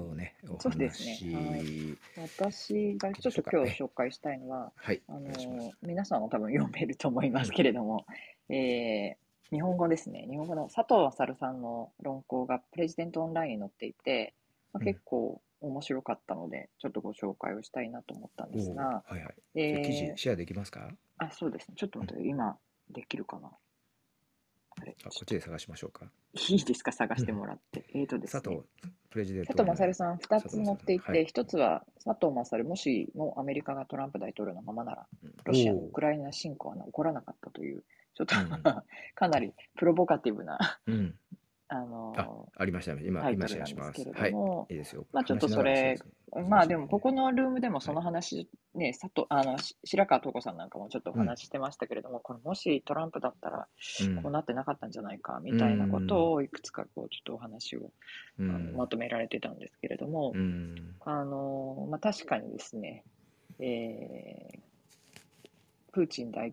[0.48, 1.26] お話。
[1.28, 5.20] ね、はい、私がちょっと今日紹介したいのは、はい、あの
[5.80, 8.04] 皆さんも多分読めると思いますけれども、
[8.48, 9.21] えー、
[9.52, 10.26] 日本語ですね。
[10.30, 14.34] 日本語の佐藤勝さんの論考がプレジデントオンラインに載っていて、
[14.72, 19.34] まあ、結構面白かったので、ちょっとご紹介をしたいなと思ったんですが、はいはい。
[19.54, 20.88] えー、記事シェアできますか？
[21.18, 21.74] あ、そうですね。
[21.76, 22.56] ちょっと待って、うん、今
[22.90, 23.50] できるかな？
[24.80, 26.06] あれあこっちで探しましょうか。
[26.48, 27.84] いいですか、探してもらって。
[27.94, 28.40] えっとですね。
[28.40, 28.66] 佐藤
[29.10, 29.52] プレジデント。
[29.52, 35.06] 佐藤勝さん、2つ載っていて、1、はい、つは佐藤勝、もしもアメリカがトランプ大統領のままなら、
[35.44, 38.62] ロシアのウクライナ侵攻は起こらなかったというちょっと、うん、
[39.14, 40.58] かなりプロボカティブな
[41.72, 43.02] あのありましたね。
[43.06, 44.02] 今、今シェアします。
[44.12, 44.32] はい。
[44.68, 45.06] いいですよ。
[45.10, 45.98] まあちょっとそれ、
[46.46, 53.68] まあでもここのルームでもその話、ね、佐藤、あの、白川東子さんなんかもちょっとお話してましたけれども、これもしトランプだったら
[54.22, 57.90] こうなってなかったんじゃないかみたいなことをいくつかこうちょっとお話を、
[58.38, 60.34] あのまとめられてたんですけれども、
[61.06, 63.02] あの、まあ確かにですね、
[63.60, 66.52] えー、プーチン大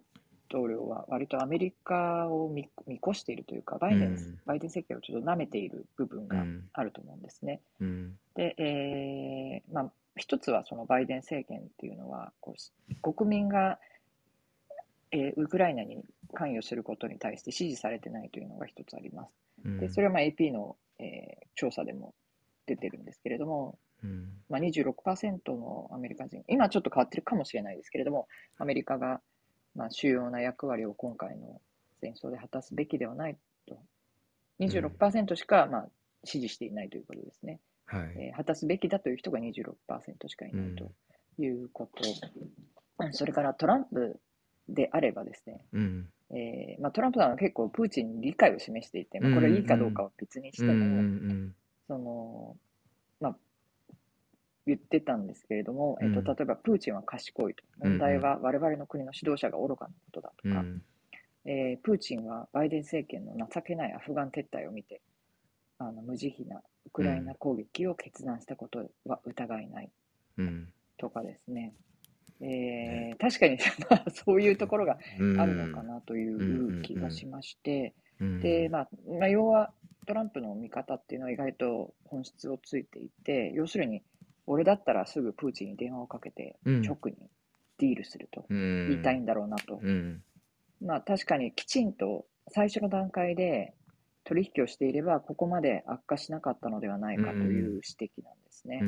[0.52, 7.62] 統領は割とアメリカを見越しているというか、バイデン、うん、バイデン政権をちょっと舐めている部分があると思うんですね。
[7.80, 13.80] うん、で、えーまあ、一つはそのバイデン政権っていうのはこう、国民が、
[15.12, 19.80] えー、ウクライナに関与することに対して支持されてないというのが一つあります。
[19.80, 22.14] でそれはまあ AP の、えー、調査でも
[22.66, 24.30] 出てるんですけれども、うん。
[24.50, 29.22] まあ、26%のアメリカ人、今ちょっと変わってるかもしれないですけれども、アメリカが
[29.80, 31.62] まあ、主要な役割を今回の
[32.02, 33.80] 戦争で果たすべきではないと、
[34.60, 35.90] 26%しか、まあ、
[36.26, 37.62] 支持していないということですね。
[37.86, 38.14] はい。
[38.18, 40.92] えー、果たすべきだという人が26%しかいないと
[41.42, 42.04] いうこと、
[43.00, 44.20] うん、それからトランプ
[44.68, 46.10] であればですね、うん。
[46.32, 51.56] えーまあ、トランプさんは結構プーチンに理解を示していて、まあ、これはいいかどうかは別にしても、うんうん、
[51.88, 52.69] そのまあ、
[54.70, 60.64] 言ってたんですけれども、えっと、例えばプーチンは賢いと、問題は我々の国の指導者が愚かなことだとか、
[61.46, 65.02] えー、プーチンはバイデン政権の情けないアフガン撤退を見て、
[65.80, 69.92] あの無慈悲なウクライナ攻撃を決断したことは疑いない。
[70.98, 71.74] とかですね、
[72.42, 73.58] えー、確かに
[74.12, 79.74] そういうところがあるのかなという気がしまして、で、まあ、まあ、要は
[80.06, 84.04] トランプの見方っていうのは意外と本質をついていて、要するに
[84.50, 87.30] 俺だったらすぐプーチンに電話をかけて、直に
[87.78, 89.80] ディールすると言いたいんだろうなと。
[90.82, 93.74] まあ確かにきちんと最初の段階で
[94.24, 98.82] 取引をしていれば、ここまで悪化しなかったのではないかという指摘なんですね。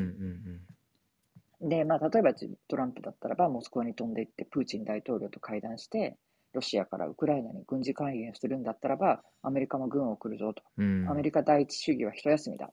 [1.62, 2.34] で、まあ、例えば
[2.68, 6.18] トランプだったらば、モスクワに飛んでいって、プーチン大統領と会談して、
[6.54, 12.72] ロシアからウクライナに軍事介入するんだったらば、アメリカも軍を送るぞと、アメリカ第一主義は一休みだ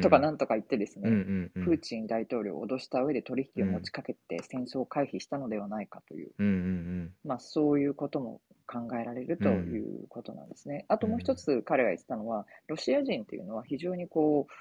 [0.00, 1.08] とかなんとか言ってですね、
[1.54, 6.32] プーチン大統領を脅した上で取引を持ちかけて戦争を回避したのではないかという、
[7.24, 10.84] まあ、そういうことも考えられるということなんですね。
[10.88, 14.52] あともう一つ彼が言ってたのは、ロシア人というのは非常にこう、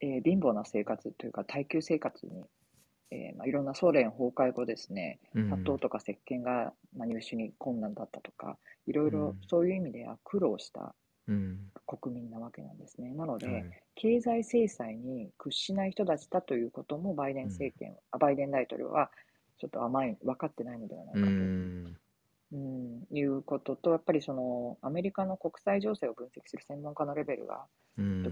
[0.00, 2.44] えー、貧乏な生活というか耐久生活に、
[3.10, 10.94] えーまあ、いろんなソ連崩壊後ですね、砂糖とか石鹸が、まあ、入手に困難だったとか、いろいろそういう意味では苦労した
[11.86, 13.12] 国民なわけなんですね。
[13.14, 13.64] なので、はい、
[13.94, 19.10] 経済制裁に屈しない人たちだということもバイデン政権、うん、バイデン大統領は
[19.58, 21.26] ちょっと甘い、分かってないのではないかと。
[21.26, 21.96] うん。
[22.52, 23.16] うん。
[23.16, 27.66] いうことと、やっぱりそのアメリカの国際情勢を分析する専門家のレベルが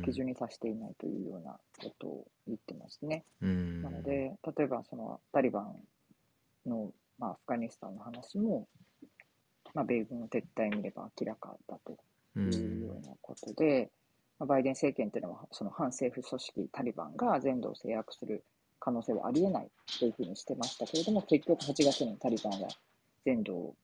[0.04, 3.24] 基準に達していないというようなことを言ってますね。
[3.40, 5.76] なので、例えばそのタリバン
[6.68, 8.68] の、まあ、アフガニスタンの話も、
[9.74, 11.98] まあ、米軍の撤退見れば明らかだと
[12.40, 13.90] いうようなことで、
[14.38, 18.44] まあ、バイデン政権というのは、その反政府組織タリバンが全土を制圧する
[18.78, 22.68] 可能性はありえないというふうにしてましたけれども、結局8月にタリバンは
[23.24, 23.74] 全土を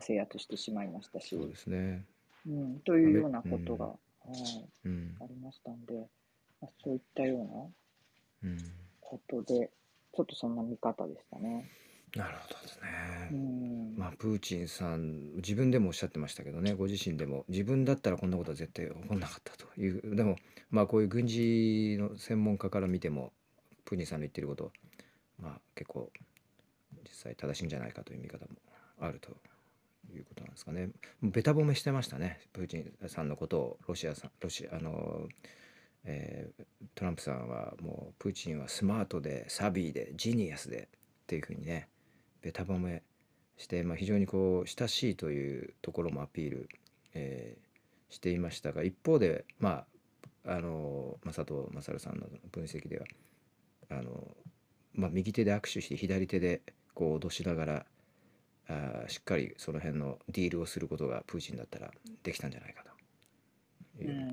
[0.00, 2.04] 制圧してしまいましたし、そうですね。
[2.46, 5.94] うん、というようなことが、うん、はい、うん、ありましたんで、
[6.60, 8.54] まあ、そういったような
[9.00, 9.70] ことで、
[10.14, 11.70] ちょっとそんな見方でしたね。
[12.16, 13.30] なるほどですね。
[13.96, 20.36] まあ、プーチンさん、自分でもおっしゃってましたけどね、ご自身でも、自分だったらこんなことは絶対起こんなかったという、でも、
[20.70, 23.32] まあ、こういう軍事の専門家から見ても、
[23.84, 24.72] プーチンさんの言ってること、
[25.40, 26.10] まあ、結構、
[27.02, 28.52] 実際正しいんじゃないかという見方も
[29.00, 29.30] あると
[30.14, 30.90] いうことなんですかね。
[31.22, 35.28] べた褒めしてましたね、プーチンさんのことを、ロシアさん、ロシア、あの、
[36.04, 41.88] えー、トランプさんはもう、プーチンはスマートで、サビーで、ジニアスでっていうふうにね、
[42.42, 43.02] べた褒め
[43.56, 46.68] して、まあ、非常にこう親しいというところもアピール、
[47.14, 49.84] えー、していましたが一方でま
[50.44, 53.06] ああの佐藤勝さんの分析では
[53.90, 54.26] あの、
[54.94, 56.62] まあ、右手で握手して左手で
[56.94, 57.86] こう脅しながら
[58.68, 61.90] あしっかりその辺のディールをすることがプーチンだったら
[62.22, 62.84] できたんじゃないか
[63.96, 64.28] という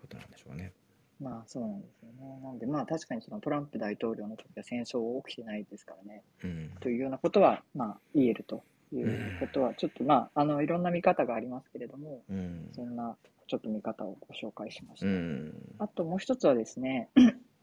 [0.00, 0.72] ことなんでしょうね。
[1.20, 2.40] まあそうなんですよね。
[2.42, 6.22] なんでまあ確かにそのトランプ大統領の時は戦争起きてないですからね。
[6.44, 15.06] うん、というようなことはまあ言えるということは、ちょっとまああのいろんな見方がありますけれども、うん、そんなちょっと見方をご紹介しました。
[15.06, 17.08] うん、あともう一つはですね、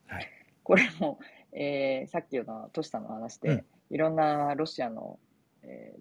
[0.08, 0.28] はい、
[0.64, 1.20] これも、
[1.52, 5.20] えー、さっきのトシさんの話で、いろんなロシアの、
[5.62, 5.96] え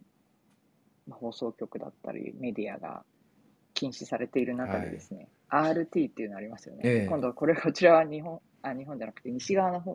[1.11, 3.05] ー、放送局だったりメディアが
[3.75, 6.81] 禁止されている中でですね、はい RT っていうのありますよね。
[6.85, 9.93] えー、今度はこれ、こちらは日本、あ、日本じゃなくて西側の方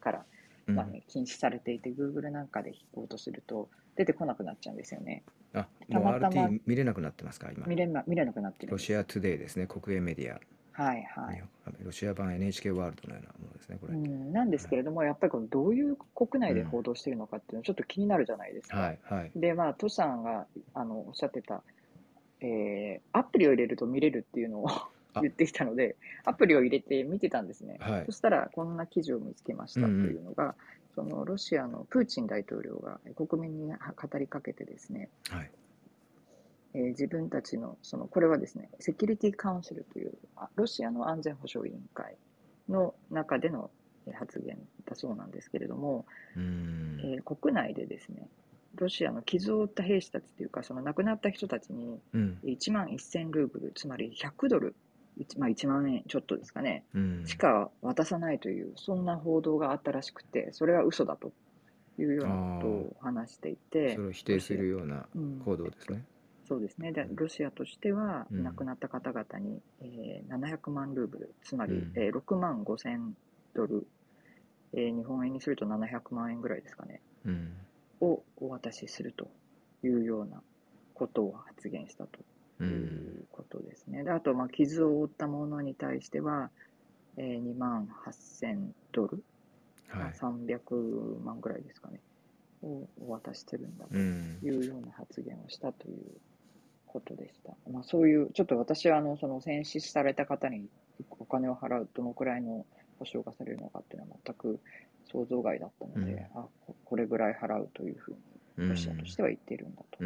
[0.00, 0.24] から、
[0.66, 5.22] まあね、禁止されていて、Google なんかで引こうとすると、出てこなくなっちゃうんですよね。
[5.52, 7.66] あ、たまたま RT 見れなくなってますか、今。
[7.66, 10.40] 見れ,、ま、見れなくなってるロシアトゥデイですね、国営メディア。
[10.74, 11.42] はいはい。
[11.82, 13.94] ロシア版 NHK ワールドのようなものですね、これ。
[13.94, 18.78] うん、なんですけれども、やっぱりこのどういう国内で報道しているのかっていうのはちょっと気になるじゃないですか。
[18.78, 21.62] はいはい、で、まあ、トシさんがあのおっしゃってた、
[22.44, 24.68] えー、アプリを入れると見れるっていうのを
[25.22, 27.78] 言ってきたので、アプリを入れて見てたんですね。
[27.80, 30.54] はい、そしたら、こんな記事を見つけましたというのが、うんうん、
[31.10, 35.50] そのロシアのプーチン大統領が国民に語りかけてですね、はい。
[36.74, 40.12] えー、自分たちの、その、これはですね、セキュリティカウンセルという、
[40.56, 42.16] ロシアの安全保障委員会
[42.68, 43.70] の中での
[44.12, 46.04] 発言だそうなんですけれども、
[46.36, 48.28] えー、国内でですね、
[48.76, 52.00] ロシアの傷を負った兵士たちというか、その亡くなった人たちに、
[52.44, 54.74] 1万1000ルーブル、つまり100ドル、
[55.18, 56.84] 1, まあ、1万円ちょっとですかね、
[57.24, 61.32] しか渡さないという、そんな報道があったらしくて、それは嘘だと
[61.98, 65.06] いうようなことを話していて、それを否定するような
[65.44, 65.98] 行動ですね。
[65.98, 66.06] うん
[66.46, 66.92] そうですね。
[66.92, 73.16] で、ロシアとしては、亡くなった方々に、えー、700万ルーブル、つまり、うん、えー、6万5千
[73.54, 73.86] ドル、
[74.74, 77.52] えー、日本円にすると700万円ぐらいですかね、うん、
[78.00, 79.28] をお渡しすると
[79.82, 80.42] いうような
[80.94, 82.20] ことを発言したと
[82.64, 84.04] いうことですね。
[84.04, 86.50] であと、まあ、傷を負った者に対しては、
[87.16, 89.22] えー、2万8000ドル、
[89.88, 92.00] はい、300万ぐらいですかね、
[92.62, 95.96] をお渡しするんだというような発言をしたという
[96.86, 97.54] ことでした。
[97.70, 100.68] まあ、そういう、ちょっと私はあのその戦死された方に
[101.10, 102.64] お金を払う、どのくらいの
[102.98, 104.60] 保証がされるのかっていうのは全く
[105.10, 106.46] 想像外だったので、うん、あ
[106.84, 108.12] これぐらい払うというふう
[108.60, 110.04] にロシアとしては言っているんだと、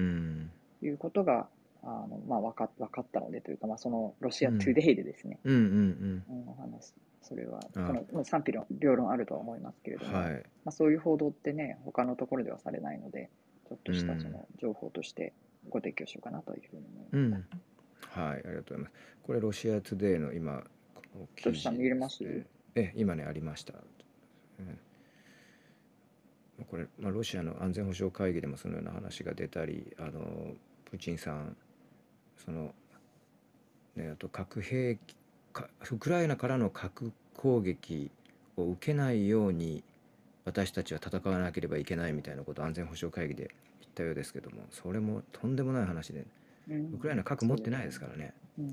[0.87, 1.49] いうことが、
[1.83, 13.29] あのまあ、分か分かったのでというか、まあ、そのロシアトゥデイでですね、うんうんうん、話それはその賛否両論あるとは思いますけれども、はい、まあ、そういう報道ってね他のところではされないので
[13.69, 15.35] ちょっとしたその情報として
[15.69, 16.83] ご提供しようかなというふうに
[17.13, 18.21] 思いました。
[18.23, 18.93] うん、はい、ありがとうございます。
[19.23, 20.65] これロシアトゥデイの今
[22.75, 23.75] え今ねありました。
[23.75, 24.79] うん
[26.65, 30.55] これ、まあ、ロシアの安全保障会議でもそのような話が出たりあの
[30.91, 31.57] プーチンさん
[32.45, 32.75] その、
[33.97, 35.17] ね、あと核兵器
[35.91, 38.11] ウクライナからの核攻撃
[38.57, 39.83] を受けないように
[40.45, 43.51] 私たちは戦わなければいけないみたいなことを安全保障会議で
[43.89, 46.25] ったようですけどもそれもとんでもない話で、
[46.71, 48.33] うん、ウクライナ核持ってないですからね。
[48.59, 48.73] うん、うん。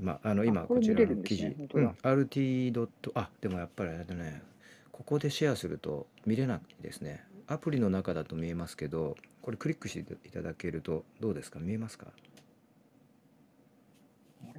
[0.00, 2.88] まあ、あの今こちらの記事、ねうん、RT.
[3.14, 4.42] あでもやっぱりあれだね
[4.92, 11.58] ここでシェアすると見れないですねアプリの中だと見えますけどこれクリックしていただけるとどうですか？
[11.58, 12.06] 見えますか？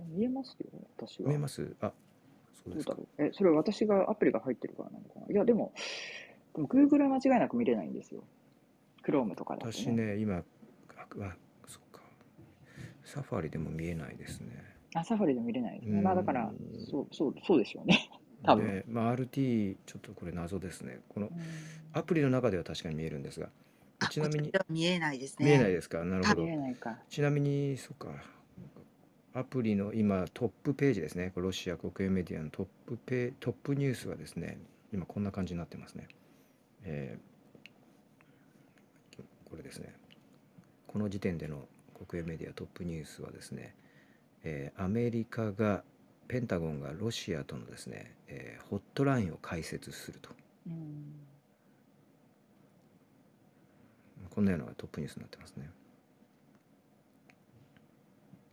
[0.10, 0.68] 見えますよ
[0.98, 1.76] 私は見えます？
[1.82, 1.94] あ
[2.66, 5.28] そうですかえそれは私がアプリが入ってるからなのかな？
[5.32, 5.72] いやでも
[6.56, 8.24] でも Google は間違いなく見れないんですよ。
[9.06, 10.44] Chrome とかだと、ね、私ね、今、あ、
[11.68, 12.02] そっか。
[13.04, 14.64] サファリでも見えないですね。
[14.94, 16.02] あ、サファリでも見れないですね。
[16.02, 16.52] まあだから、
[16.90, 18.10] そう、そう、そうでしょうね。
[18.44, 18.68] 多分。
[18.68, 21.00] で、まあ RT、ちょっとこれ謎ですね。
[21.10, 21.30] この
[21.94, 23.50] アプリの中では確かに見えるんですが、
[24.10, 24.52] ちなみに。
[24.70, 25.46] 見えないですね。
[25.46, 26.04] 見えないですか？
[26.04, 26.48] なるほど。
[27.10, 28.10] ちなみに、そっか。
[29.34, 31.32] アプリの今トップページですね。
[31.36, 34.60] ロシア国営メディアのトップペトップニュースはですね、
[34.94, 36.08] 今こんな感じになってますね。
[36.86, 39.94] えー、これですね
[40.86, 41.66] この時点での
[42.08, 43.74] 国営メディアトップニュースはですね、
[44.44, 45.84] えー、アメリカが
[46.34, 50.32] ペンタゴンがロシアとのですね、えー、ホットラインを開設すると、
[54.32, 55.70] こんなようなトップニュースになってますね。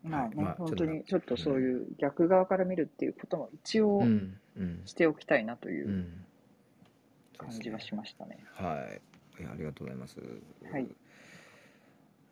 [0.05, 4.03] まあね、まあ、本当にちょっとそういう逆側から見るっていうことも一応
[4.85, 6.07] しておきたいなという
[7.39, 8.45] 感じはしましたね。
[8.57, 8.87] は
[9.39, 9.41] い。
[9.41, 10.19] いやありがとうございます。
[10.71, 10.87] はい。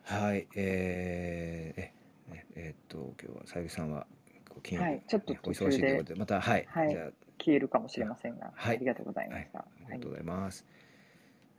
[0.03, 4.07] はい、えー、え、えー、っと、今日はさゆりさんは、
[4.63, 9.59] 金曜日、はい、ちょっとお忙しいということで、また、はい、はい、じゃ消えるかもしれませんが、はい、ありがとうございました。
[9.59, 10.65] はい、ありがとうございます。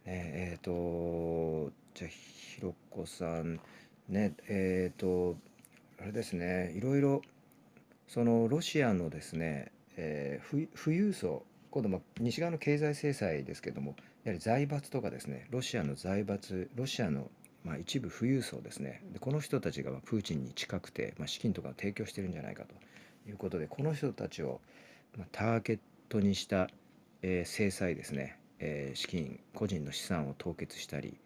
[0.06, 3.60] えー、っと、じゃあ、ひろこさん、
[4.08, 5.38] ね、えー、っと、
[6.02, 7.22] あれですね、いろいろ、
[8.08, 17.30] そのロシアのですね、えー、富裕層今度も西側の経済制裁ですけどもやはり財閥とかですねロシアの財閥ロシアの
[17.64, 19.02] まあ一部富裕層ですね。
[19.14, 22.76] でこの人たちがプーチンに近くて、まあ、資金とかを提供してるんじゃないかと。
[23.28, 24.60] いうことでこの人たちを
[25.18, 26.70] まあターゲットにした、
[27.22, 31.18] えー、制裁ですね、えー、資金個人の資産を凍結したり、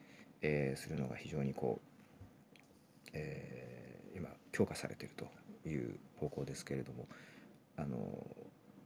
[0.41, 7.07] えー、するのが非常にこう、え今強化されているという方向ですけれども。
[7.75, 7.97] あの、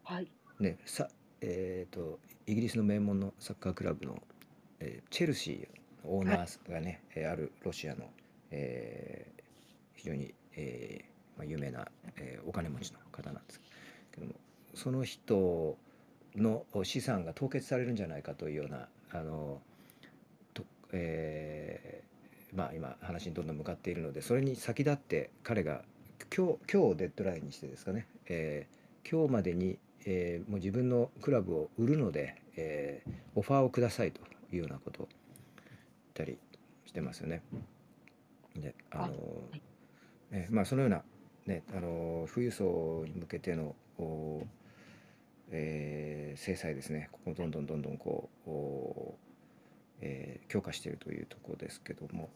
[0.03, 0.27] はい。
[0.59, 1.09] ねさ
[1.41, 4.19] えーと、イギリスの名門のサッカークラブの、
[4.79, 5.67] えー、チェルシーの
[6.07, 8.05] オーナーがね、はい、あるロシアの、
[8.51, 9.41] えー、
[9.95, 11.87] 非常に、えーまあ、有名な、
[12.17, 13.61] えー、お金持ちの方なんです
[14.13, 14.33] けども
[14.73, 15.77] その人
[16.35, 19.59] の資産が凍結されるんじゃないかというようなあの
[20.53, 25.81] と、えー、まあ、今話にどんどん向かっているのでそれに先立って彼が
[26.35, 35.07] 今日今日デッドラインにしてですかね、えー、今日までに、えー、もう自分のクラブを売るので、えー、オファーをくださいというようなことを
[36.23, 36.37] ったり
[36.85, 37.43] してますよね。
[38.55, 39.13] であの
[40.31, 41.03] えー、まあそのような、
[41.45, 43.75] ね、あの富裕層に向けての
[45.49, 47.09] えー、制裁ですね。
[47.11, 49.27] ここどんどんどんどんこう、
[50.01, 52.29] えー、強化しているというところですけども、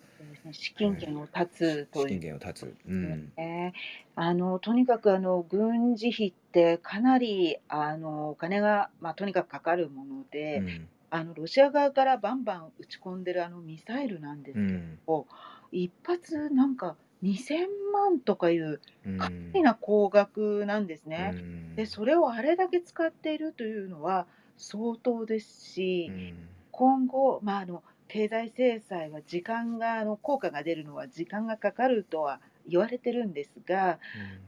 [0.46, 3.34] ね、資金源を断つという、資金源を断つ、うん。
[3.36, 3.72] えー、
[4.16, 14.74] あのとにかくあの軍事費ってかなりあのお金が、まあ、とにかくかかるもので、うん、あのロシア側からバンバン撃ち込んでるあのミサイルなんですけ
[15.06, 15.28] ど、
[15.72, 18.80] うん、一発なんか2000万とかいう
[19.20, 21.36] かなりな高額なんですね。
[21.76, 24.26] で、それをあれだけ使っているというのは
[24.58, 26.34] 相当ですし、
[26.72, 34.00] 今後、まあ、あの経済制裁は時間があの効果が出るのは時間がかかるとは言われてるんですが、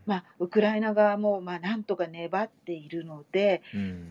[0.06, 3.62] まあ、ウクライナ側もまあなんとか粘っているので、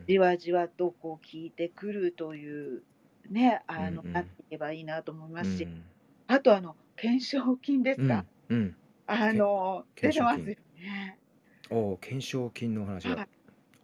[0.09, 2.82] じわじわとこう効いてくるという、
[3.30, 5.68] ね、あの、なっていけばいいなと思いますし、
[6.26, 8.76] あとあの懸賞金ですか、うん。
[9.07, 11.18] あの、出てますよね。
[11.70, 13.26] おお、懸賞金の話が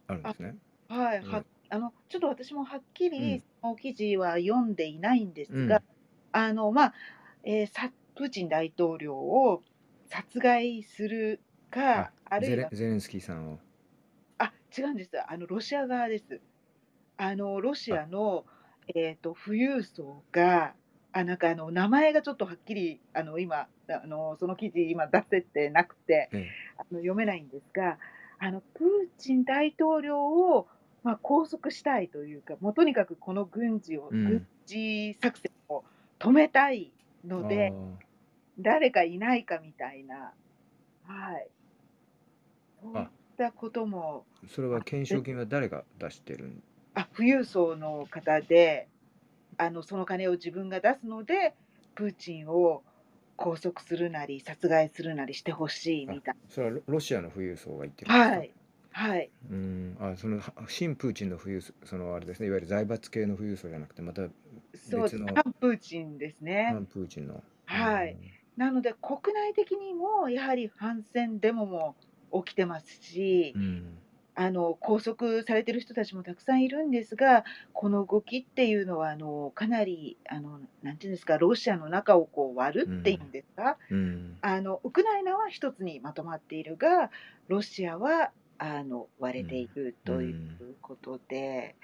[0.08, 0.56] あるんですね。
[0.88, 5.82] はい、はあの、ちょっと私もはっきりその記事は読んでいないんですが、
[6.32, 6.94] あの、まあ、
[7.44, 9.62] えーさプーチン大統領を
[10.08, 11.40] 殺害する
[11.70, 13.58] か、あ、あるゼいレはゼレンスキーさんを。
[14.38, 15.10] あ、違うんです。
[15.26, 16.40] あの、ロシア側です。
[17.16, 18.44] あの、ロシアの、
[18.94, 20.74] えっと、富裕層が、
[21.12, 26.48] あ、なんかあの、名前がちょっとはっきり、あの、今、あの、その記事今出せてなくて、ええ。
[26.78, 27.98] あの、読めないんですが、
[28.38, 30.68] あの、プーチン大統領を、
[31.02, 35.84] まあ、拘束したいというか、もうとにかくこの軍事を、軍事作戦を
[36.18, 36.92] 止めたい
[37.24, 37.72] ので、
[38.60, 40.32] 誰かいないかみたいな、
[41.04, 41.48] はい。
[42.82, 46.62] そういったこともそれは懸賞金は誰が出してるん？
[46.94, 48.88] あ、富裕層の方で
[49.56, 51.54] あのその金を自分が出すので
[51.94, 52.82] プーチンを
[53.36, 58.36] 拘束するなり殺害するなりしてほしいみたいそれはロシアの富裕層が言ってるんですか？
[58.36, 58.54] はい。
[58.90, 59.30] はい。
[59.50, 59.96] うん。
[60.00, 64.22] あその新プーチンの富裕層そのあれですねいわゆる財閥系の富裕層じゃなくてまた
[64.72, 66.70] 別の反プーチンですね。
[66.72, 67.42] 反プーチンの。
[67.66, 68.16] はい
[68.58, 71.94] なので国内的にもやはり反戦デモも
[72.44, 73.98] 起きてますし、うん、
[74.34, 87.12] あの拘束されてる人たちもたくさんいるんですが、この動きっていうのはあのかなりあのなんていうんですか、ロシアの中をこう割るっていうんですか、うん、あのウクライナは一つにまとまっているが、
[87.46, 91.76] ロシアはあの割れているということで、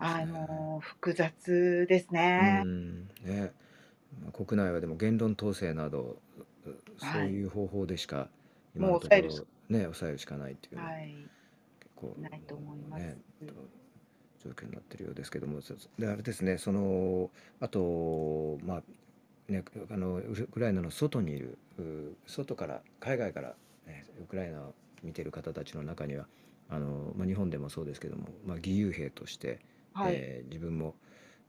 [0.00, 2.64] うん、あの複雑ですね。
[3.24, 3.52] ね
[4.32, 6.16] 国内はでも言論統制など
[6.98, 8.28] そういう方法でしか
[8.74, 9.22] 今のところ、
[9.68, 10.78] ね、抑えるしかないという。
[10.78, 11.14] はい
[12.12, 13.02] 構ないと思います。
[13.02, 13.16] ね、
[14.44, 15.60] 状況になっているようですけども、
[15.98, 18.82] であれですね、そのあとまあ
[19.48, 21.56] ねあのウクライナの外にいる
[22.26, 23.54] 外から海外から、
[23.86, 26.26] ね、ウクライナを見ている方たちの中には
[26.68, 29.60] あの、まあ、日本でもそうですけども、まあ、義勇兵として、
[29.92, 30.94] はい、えー、自分も、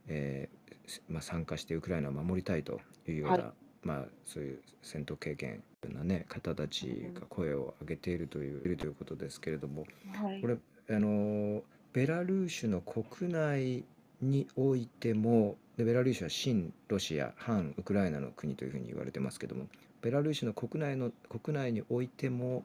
[0.08, 0.65] えー
[1.08, 5.62] まあ、参加してウクライナを守りたいというような、はい、まあ、そういう戦闘経験
[5.92, 9.84] な、ね、方たちが声を上げているという,、いということですけれども、
[10.14, 10.56] はい、これ
[10.88, 11.62] あの
[11.92, 13.84] ベラルーシの国内
[14.20, 19.66] においてもでベラルーシは親ロシア反ウクライナの国というふうに言われてますけども
[20.00, 22.64] ベラルーシの国内の国内においても、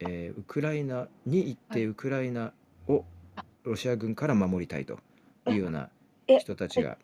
[0.00, 2.52] えー、ウクライナに行ってウクライナ
[2.88, 3.04] を
[3.62, 4.98] ロシア軍から守りたいと
[5.46, 5.88] いうような
[6.38, 6.98] 人たちが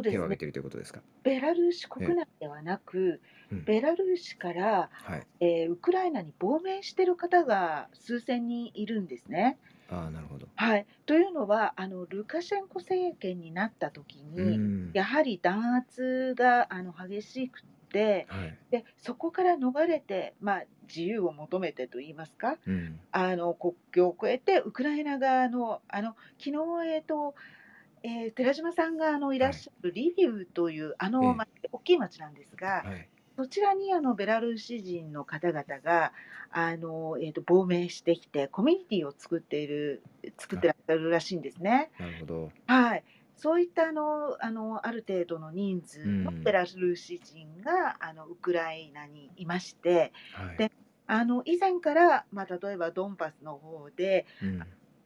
[0.00, 1.00] 手を挙げているということですか？
[1.22, 3.20] ベラルーシ国内ではなく、
[3.50, 9.58] うん、ベラルーシから、はい、えー、ウクライナに亡命している方が数千人いるんですね。
[9.90, 10.48] あなるほど。
[10.56, 26.50] はい、というのはあのルカシェンコ政権になった時に、うん、やはり弾圧があの激しくて、はい、でそこから逃れて、まあ、自由を求めてといいますか、うん、あの国境を越えてウクライナ側のあの昨日、
[26.94, 27.34] えーと
[28.02, 36.12] えー、寺島さんがあのいらっしゃるリビウというあの、ええ、大きい町なんですが、はい、そちらにあのベラルーシ人の方々が
[36.50, 40.02] あの、えーと、亡命してきてコミュニティを作っている
[40.38, 41.90] 作ってらっしゃるらしいんですね。
[41.98, 42.52] なるほど。
[42.66, 43.04] はい、
[43.36, 50.72] そういったあのあのある程度の人数のベラルーシ人が、あのウクライナにいまして、はい、で
[51.06, 54.26] あの以前から、まあ、例えばドンバスの方で、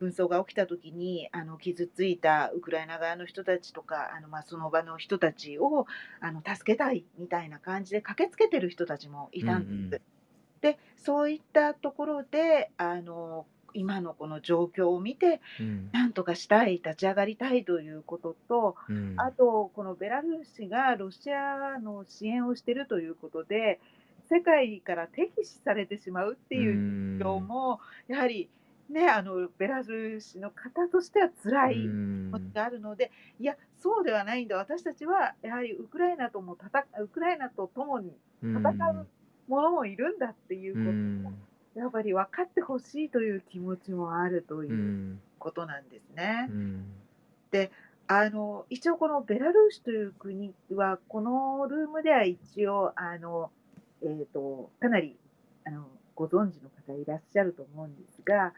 [0.01, 5.87] 紛争が起きた時にあの傷ついたウクライナ側の人たちとかあの、まあ、その場の人たちを
[6.21, 9.71] あの助けたいみたいな感じで駆けつけてる人たちもいたんです。
[9.71, 10.01] うんうん、
[10.61, 23.81] でそういったところであの今のこの状況を見て、うん、なんとかしたい立ち上がりたいということと、うん、あとこのベラルーシがロシアの支援をしているということで
[24.29, 28.49] 世界から敵視されてしまうっていう状況も、やはり
[28.89, 31.75] ね、あのベラルーシの方としては辛い
[32.31, 33.11] ことがあるので、
[33.41, 38.13] いや、そうではないんだ、私たちはやはりウクライナとも戦ウクライナと共に
[38.43, 39.07] 戦う
[39.49, 41.33] 者もいるんだっていうこ
[41.75, 46.49] とを、やっぱり分かってほしいという気持ちもあるということなんですね。
[47.51, 47.71] で
[48.09, 53.51] あの一応、このベラルーシという国は、このルームでは一応、あの
[54.03, 55.17] えーと、かなり
[55.65, 58.53] あのご存知の方いらっしゃると思うんですが、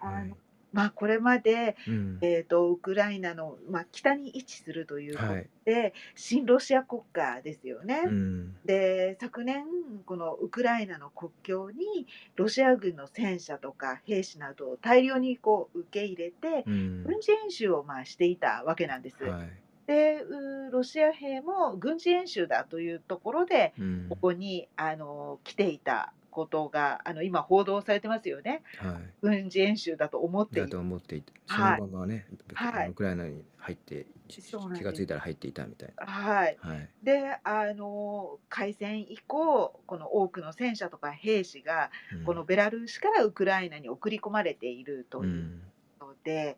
[0.00, 0.36] あの
[0.72, 5.28] まあ、これまで、うん、えーと、ウクライナの、まあ、北に位置するということ
[5.64, 8.02] で、はい、新ロシア国家ですよね。
[8.04, 9.64] うん、で昨年
[10.04, 19.24] このウクライナの国境にロシア軍の戦車とか兵士などを大量にこう受け入れて、うん、軍事演習をまあしていたわけなんです。
[19.24, 19.50] はい。
[19.86, 20.22] で
[20.70, 23.72] ロシア兵も軍事演習だというところで、
[24.10, 28.62] ここにあの来ていたことがあの今報道されてますよね。
[28.76, 28.94] はい。
[29.20, 32.90] 軍事演習だと思っていだと思っていて、そのままね、はい。
[32.90, 36.06] ウクライナに入って、そう気がついたら入っていたみたいな。
[36.06, 36.56] はい。
[36.60, 36.88] はい。
[37.02, 41.90] で、あの開戦以降、この多くの戦車とか兵士が、
[42.24, 45.60] このベラルーシからウクライナに送り込まれているという
[46.00, 46.56] ので、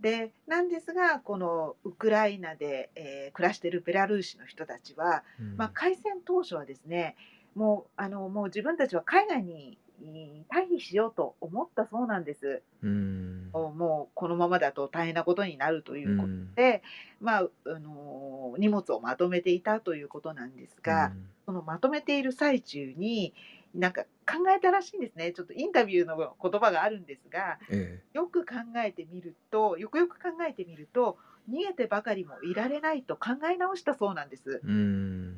[0.00, 5.22] でなんですがこのウクライナで、えー暮らしているベラルーシの人たちは、
[5.56, 7.14] まあ、開戦当初はですね
[7.54, 12.62] もうあのもう自分たちは海外に退避しようと思ったそうなんです。
[12.82, 13.50] うん。
[13.52, 16.82] もうこのままだと大変なことになるということで、
[17.20, 21.12] まあ、あの荷物をまとめていたということなんですが、
[21.44, 23.34] そのまとめている最中に
[23.74, 25.32] なんか考えたらしいんですね。
[25.32, 31.18] ちょっとインタビューの言葉があるんですが、ええ、よく考えてみるとよくよく考えてみると
[31.50, 34.60] 逃げてばかりもいられないと考え直したそうなんです。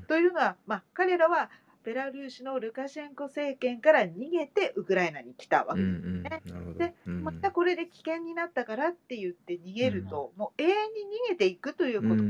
[0.06, 1.50] というのは、まあ、彼らは
[1.85, 6.43] ベラルーシのルカシェンコ政権から逃げてウクライナに来たわけですね。
[6.47, 10.74] うんうん、で、またこれで危険になったからって言って逃げると、うん、もう永遠に
[11.26, 12.22] 逃げていくということ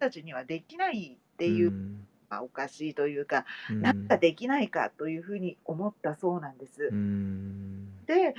[0.00, 1.70] たちにはできないっていう、
[2.28, 6.90] まあ、おかしいというか、なんかできないかというふうに思ったそうなんです。
[8.06, 8.34] で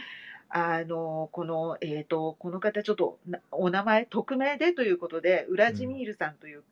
[0.51, 3.19] あのこの,、えーと、この方ちょっと
[3.51, 6.63] お名前匿名でということでウラジミールさんという、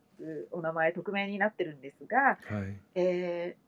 [0.52, 2.76] お名前匿名になってるんですが、はい。
[2.96, 3.67] えー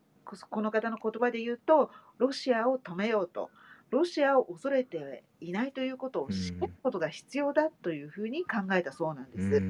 [0.50, 3.50] この方の言葉で言うとロシアを止めようと。
[3.92, 9.64] ロシアを恐れていないということを知ることが必要だというふうに考えたそうなんです。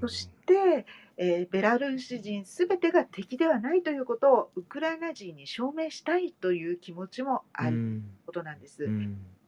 [0.00, 8.88] そして、えー、ベラルーシ人すべてが敵ではないということをウクライナ人に証明したいという気持ちもあることなんです。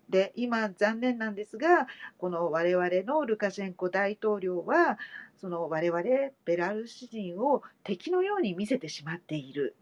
[0.09, 1.87] で今残念なんですが
[2.19, 4.99] この我々のルカシェンコ大統領は
[5.41, 6.03] その我々
[6.45, 9.77] ベラルーシ人を敵のように見せてしまっている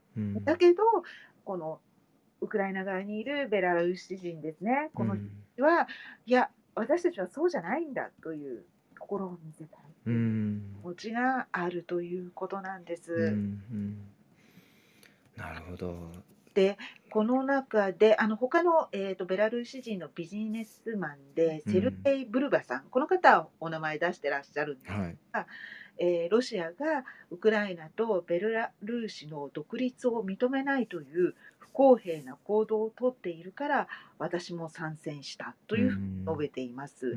[0.45, 0.83] だけど
[1.45, 1.81] この
[2.41, 4.91] ウクライナ側にいるベラルーシ人ですね。
[4.95, 5.17] この
[5.55, 5.89] 人は、
[6.27, 8.65] いや私たちはそうじゃないんだという
[8.97, 9.81] ところを見せたい。
[10.07, 13.37] う気持ちがあるということなんです。
[15.37, 15.97] なるほど。
[16.55, 16.77] で
[17.11, 25.17] この中であの他の、えーと、ベラルーシ人のビジネスマンでセルゲイ・ブルバさん、うん、この方はお名前出してらっしゃるんですが、はい
[25.99, 33.89] えー、ロシアがウクライナとベラルーシの独立を認めないという不公平な行動をとっているから
[34.19, 37.17] 私も参戦したというふうに述べています。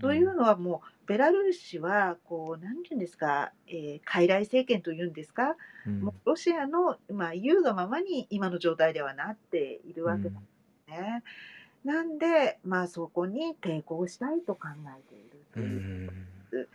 [0.00, 5.56] というのはもうベラルーシはこう何て言うんですか、えー、傀儡政権というんですか、
[5.86, 10.48] うん、もうロシアの、まあ、言うがままに今の状態ではなっているわけなんで
[10.86, 11.22] すね。
[11.84, 14.68] なんで、まあ、そこに抵抗したいと考
[14.98, 16.12] えているというこ
[16.50, 16.68] とです。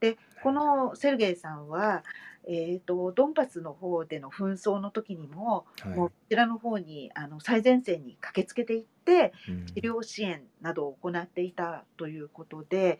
[0.00, 2.02] でこのセルゲイさんは、
[2.48, 9.32] えーと、ドンバスの方での紛争の時にも、はい、もうこちらの方にあの最前線に駆けつけていって、
[9.74, 12.98] 治療支援などを行っていたということで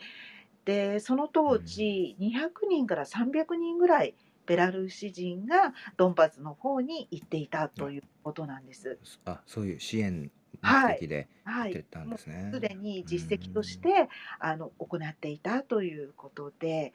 [0.65, 4.15] でその当時、200人から300人ぐらい
[4.47, 8.99] ベラルーシ人がドンバスの方に行っていたということなんです。
[9.25, 10.31] あ、そういう支援
[10.63, 12.51] 目的では行ってたんですね。
[12.53, 14.09] すでに実績として
[14.39, 16.93] あの行っていたということで、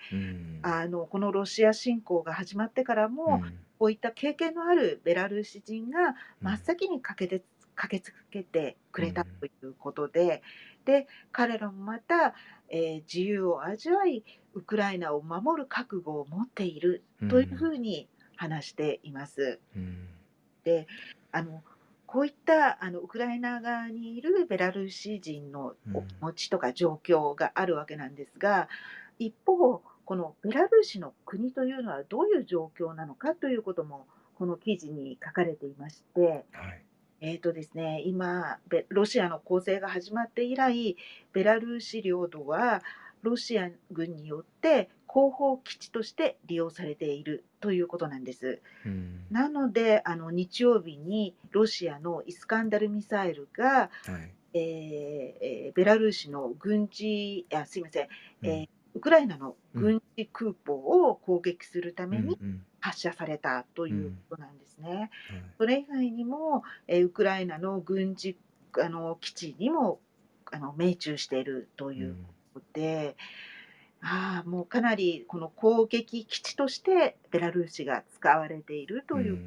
[0.62, 3.44] あのこのロシア侵攻が始まってからも、
[3.80, 7.46] こういった経験のあるベラルーシ人が真っ先に駆けて
[7.76, 10.42] 駆けつけてくれたということで、
[10.86, 12.34] で彼らもまた、
[12.70, 19.60] えー、自由を味わいウクライナを守る覚悟を持っているというふうに話しています。
[19.76, 20.08] うん、
[20.64, 20.88] で
[21.32, 21.64] あの
[22.16, 28.70] こういったあのウクライナ側にいるベラルーシ人のお気持ちとか状況があるわけなんですが、
[29.20, 36.86] 一方このベラルーシの国というのはどういう状況なのかということもこの記事に書かれていまして、はい。
[37.20, 40.96] えーとですね、今ロシアの攻勢が始まって以来
[41.34, 42.82] ベラルーシ領土は
[43.24, 48.62] ロシア軍によって後方基地として利用されているということなんです。
[48.86, 54.20] うん、なのであの日曜日にロシアのイスカンダルミサイルが、は
[54.54, 58.08] い、えー、ベラルーシの軍事あすいません、
[58.44, 62.38] うん、えー、ウクライナの軍事空母を攻撃するために
[62.80, 65.10] 発射されたということなんですね。
[65.32, 65.38] うん。
[65.38, 68.38] うん、それ以外にも、えー、ウクライナの軍事
[68.80, 70.00] あの基地にも
[70.52, 72.16] あの命中しているという
[72.54, 73.16] ことで、うん、
[74.08, 79.42] ああもうかなりこの攻撃基地としてベラルーシが使われているというこ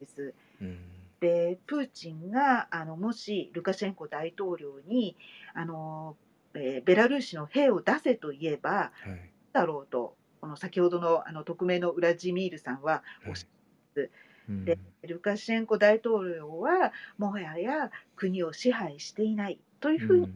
[0.00, 0.34] とです。
[0.60, 0.78] うん
[1.20, 5.16] でプーチンがあのもしルカシェンコ大統領に
[5.54, 6.16] あの
[6.54, 14.10] えー、ベラルーシの兵を出せと言えば、はい、だろうとこの先ほどのあの匿名のウラジミールさんはおっしゃいます。
[14.52, 20.32] はい、でルカシェンコ大統領はもはや国を支配していないというふうに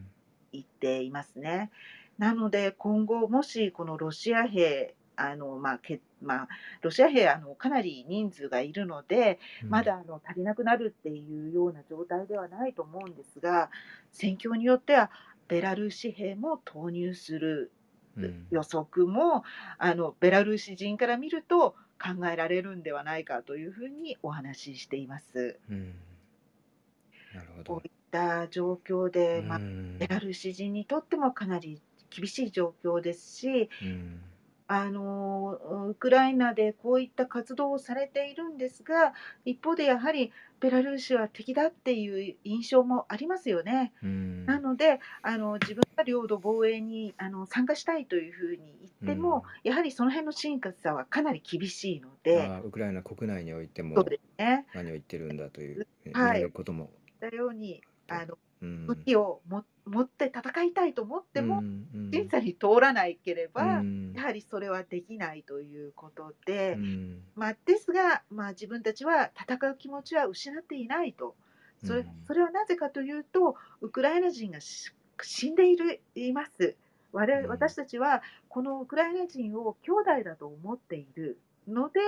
[0.51, 1.69] 言っていますね。
[1.71, 6.47] うん、なので今後もしこのロシア兵あの、まあけまあ、
[6.81, 13.69] ロシア兵あのかなり人数がいるので、まだあの足りなくなるっていうような状態ではないと思うんですが
[14.11, 15.11] 戦況によっては
[15.47, 17.71] ベラルーシ兵も投入する
[18.51, 19.41] 予測も、うん、
[19.77, 25.57] あのベラルーシ人から見ると考えられるんではないかというふうにお話ししています。
[25.69, 25.95] うん、
[27.33, 27.73] なるほど。
[27.75, 33.69] こういった状況で、まあ、ベラルーシ人にとってもかなり厳しい状況ですし、
[34.71, 43.93] あのウクライナでこういった活動をされているんですが一方でやはりベラルーシは敵だっていう印象もありますよね。
[44.03, 52.61] なのであの自分が領土防衛にあの参加したいというふうに言っても、やはりその辺の真価さはかなり厳しいので。
[52.63, 53.95] ウクライナ国内においても
[54.37, 56.91] 何を言ってるんだという、はい、ことも。
[57.19, 61.63] だようにあの武器をも持って戦いたいと思っても、
[62.11, 63.81] 審査に通らないければ、
[64.13, 66.77] やはりそれはできないということで、
[67.35, 71.35] まあ、ですが、まあ、自分たちは戦う気持ちは失っていないと。
[71.85, 76.75] それそれはなぜかというとウクライナ人が死んでいるいます。
[77.11, 81.99] 我々私たちはこのウクライナ人を兄弟だと思っているので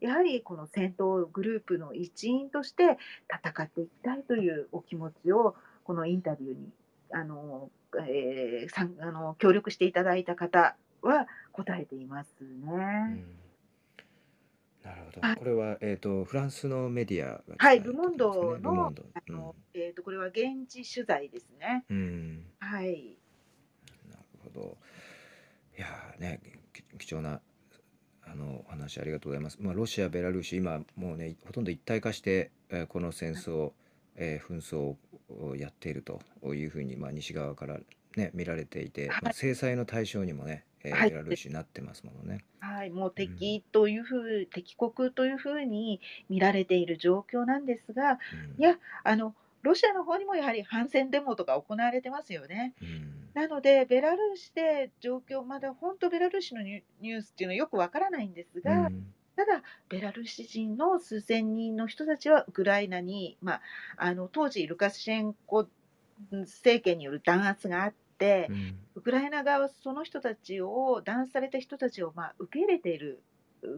[0.00, 2.98] やはりこの戦闘グループの一員として
[3.28, 6.72] 戦っていきたいというお気持ちをこのインタビューに
[7.12, 7.70] あの、
[8.08, 12.48] えー、さんあの協力していただいた方は答えていますね。
[12.64, 12.76] うん、
[14.82, 15.34] なるほど。
[15.38, 21.84] これは、えっ、ー、と、フランスのメディア、ね、はい、ルモンドの、あの、うん、えっ、ー、と、これは現地取材ですね。
[21.88, 22.44] うん。
[22.58, 23.16] はい。
[24.10, 24.76] なるほど。
[25.78, 25.86] いや
[26.18, 26.40] ね、
[26.98, 27.40] 貴重な。
[28.28, 29.58] あのお話ありがとうございます。
[29.60, 33.70] まあ、ロシア、ベラルーシ、今もうね、ほとんど一体化して、えー、この戦争、
[34.16, 34.96] えー、紛争を
[35.56, 36.20] やっていると
[36.54, 37.78] いうふうに、まあ、西側から
[38.16, 42.44] ね見られていて、まあ、制裁の対象にもね、えー、ベラルーシになってますものね。
[42.60, 48.18] はい、もう敵というふう、うん、敵国というふうに見られている状況なんですが、
[48.56, 49.34] うん、いやあの
[49.66, 52.74] ロシアの方にもやはり反戦デモとか行われてますよね。
[52.80, 58.90] うん、なので、ベラルーシで状況、まだ本当、ベラルーシのニュースっていうのはよくわからないんですが、
[59.36, 63.60] ただ、ベラルーシ人の数千人の人たちはウクライナに、まあ、
[63.98, 65.68] あの当時、ルカシェンコ
[66.32, 73.22] 政権による弾圧があって、うん、ウクライナ側はその人たちを、弾圧された人たちを、まあ、受け入れている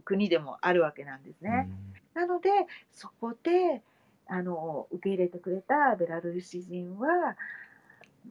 [0.05, 1.69] 国でもあるわけなんですね。
[2.15, 2.51] うん、なので、
[2.93, 3.83] そこで
[4.29, 7.37] あの受け入れてくれたベラルーシ人は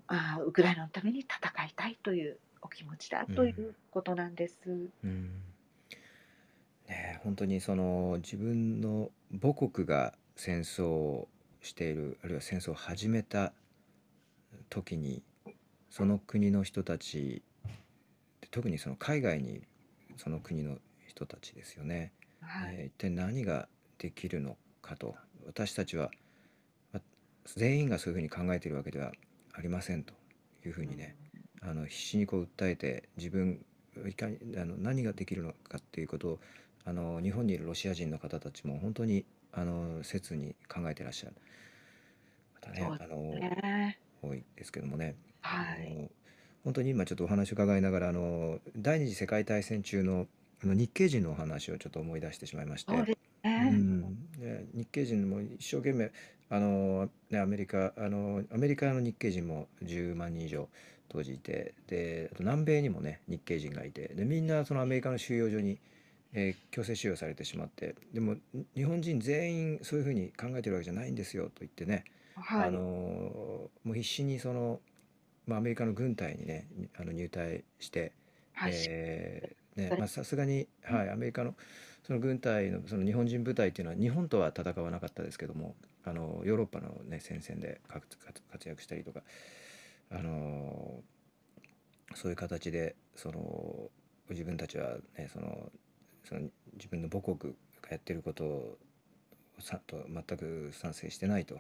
[0.08, 4.60] あ、ウクライナのために戦いたいというお気持ちだということなんです。
[5.04, 5.32] うん
[6.88, 9.10] ね、本当にその自分の
[9.42, 11.28] 母国が戦争を
[11.62, 13.52] しているあるいは戦争を始めた
[14.70, 15.22] 時に
[15.90, 17.42] その国の人たち
[18.52, 19.62] 特にその海外に
[20.18, 20.78] その国の
[21.08, 22.12] 人たちですよね。
[22.42, 23.68] はえー一体何が
[23.98, 25.16] できるのかと。
[25.46, 26.12] 私たちは
[26.94, 27.02] ま
[27.56, 29.12] 全員がそういうふうに考えているわけでは
[29.54, 30.14] ありませんと
[30.66, 31.16] いうふうにね
[31.62, 33.64] あの必死にこう訴えて自分
[34.08, 36.40] いかにあの何ができるのかっていうことを
[36.88, 41.36] あの日本にいるロシア人の方たちも本当にあの切に考えてらっしゃる
[42.62, 43.98] 方ねそうあのね。
[44.22, 45.90] 多いですけどもねはあい。
[45.90, 46.10] の
[46.64, 50.28] 本当に今ちょっとお話を伺いながらあの第二次世界大戦中の
[50.64, 53.20] あの日系人のお話をちょっと思い出してしまいましうです
[53.60, 53.62] うね。
[53.62, 56.12] ん、で日系人も一生懸命
[56.50, 60.68] あの、ね、アメリカあのアメリカの日系人も10万人以上
[61.10, 65.80] 当時いてであと南米にもね日系人がいてでみんなそのアメリカの収容所に、
[66.34, 68.36] えー強制収容されてしまってでも
[68.76, 72.04] 日本人全員そういうふうに考えてるわけじゃないんですよと言ってね
[72.36, 72.72] あはい。
[72.72, 74.80] のもう必死にその、
[75.48, 76.68] まあ、アメリカの軍隊にね
[77.00, 78.14] あの入隊して、
[78.54, 78.74] はい。
[78.90, 81.54] えーねまあ、さすがに、はい、アメリカの
[82.04, 89.22] その軍隊のその日本人部隊っていうのは日本とは戦わなかったですけどもあのヨーロッパの、ね、戦線で活躍したりとか、
[90.10, 91.04] あの
[92.16, 93.90] そういう形でその
[94.30, 95.70] 自分たちは、ね、その
[96.28, 96.42] その
[96.74, 98.78] 自分の母国がやってることを
[99.60, 101.56] さと全く賛成してないと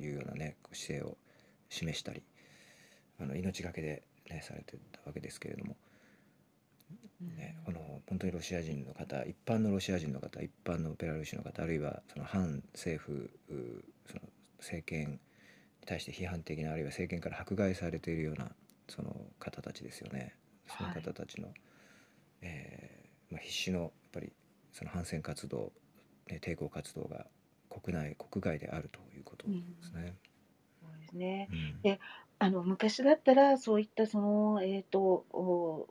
[0.00, 1.16] いうようなね姿勢を
[1.68, 2.22] 示したり
[3.20, 5.76] あの命がけで、ね、されてたわけですけれども、
[7.36, 7.78] ね、この
[8.08, 14.22] 本当にロシア人の方一般のロシア人の方一般のベラルーシの方あるいはその反政府うその
[14.58, 15.18] 政権に
[15.86, 18.50] 対して批判的なあるいは政権から迫害されているような
[18.88, 20.34] その方たちですよね。
[20.66, 21.48] その方たちの、
[22.42, 23.03] えー
[23.34, 24.32] まあ、必死のやっぱり
[24.72, 25.72] その反戦活動、
[26.28, 27.26] ね、抵抗活動が
[27.68, 30.16] 国内国外であるということですね。
[30.80, 31.48] そうですね。
[31.50, 32.00] うんで
[32.38, 35.88] あの昔だったらそういったそのえっ、とお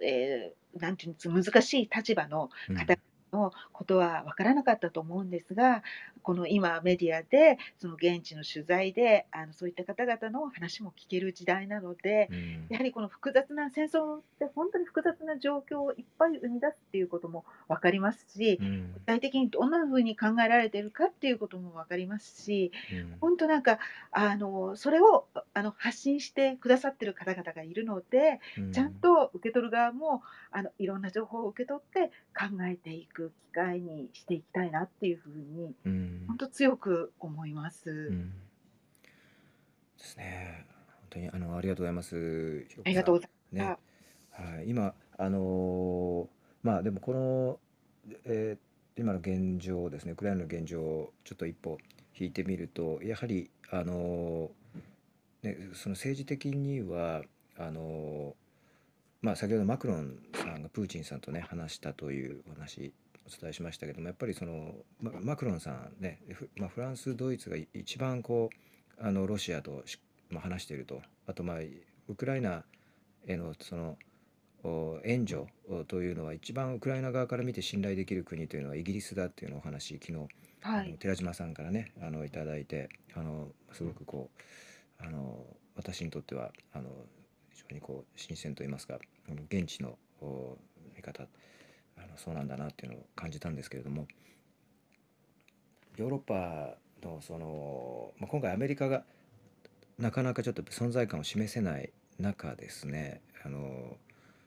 [0.00, 2.96] えーなんていうんです難しい立場のうん方
[3.32, 5.82] のことは分からなかったと思うんですが、
[6.22, 12.66] この今メディアでその現地の取材であのそういった方々の話も聞ける時代なので、うん。
[12.68, 18.92] やはりこの複雑な戦争って本当に複雑な状況をいっぱい生み出すっていうことも分かりますし、うん。
[18.94, 23.16] 具体的にどんなふうに考えられているかっていうことも分かりますし、うん。
[23.20, 23.78] 本当なんか
[24.10, 28.72] あのそれをあの発信してくださってる方々がいるので、うん。
[28.72, 37.90] ちゃんと受け取る側もあのいろんな情報を受け取って考えていく機会にしていきたいなっていうふうにうん本当強く思います。
[37.90, 38.32] うん
[39.98, 40.66] ですね。
[40.88, 42.66] 本当にあのありがとうございます。
[42.84, 43.78] ありがとうございね、ま
[44.30, 46.26] はい、今あのー
[46.62, 47.58] まあでもこの、
[48.24, 48.68] えー
[49.00, 51.78] 今の現状ですね、ウクライナの現状をちょっと一歩
[52.18, 57.22] 引いてみると、やはりあのーね、その政治的には
[57.56, 58.32] あのー
[59.22, 62.92] まあ先ほどマクロンさんがプーチンさんとね話したというお話
[63.28, 69.98] お伝えしましたけどもやっぱりそのママクロンさんね、フまあ、フランスドイツが一番こうあのロシアとし、
[70.30, 71.00] まあ、話していると。
[71.26, 71.56] あとまあ
[72.08, 72.64] ウクライナ
[73.26, 73.98] へのその
[74.64, 80.26] お援助おというのは一番ウクライナ側から見て信頼できる国というのはイギリスだっていうのをお話昨日、
[80.60, 84.30] はい、寺島さんからねあのいただいてあのすごくこ
[85.00, 85.44] うあの
[85.76, 86.88] 私にとってはあの
[87.52, 88.98] 非常にこう新鮮といいますか
[89.50, 90.56] 現地のお
[90.96, 91.26] 見方
[91.98, 94.06] あのそうなんだなっていうのを感じたんですけれども
[95.96, 96.76] ヨーロッパ
[97.06, 99.04] のその、まあ、今回アメリカが
[99.98, 103.96] なかなかちょっと存在感を示せない中ですねあの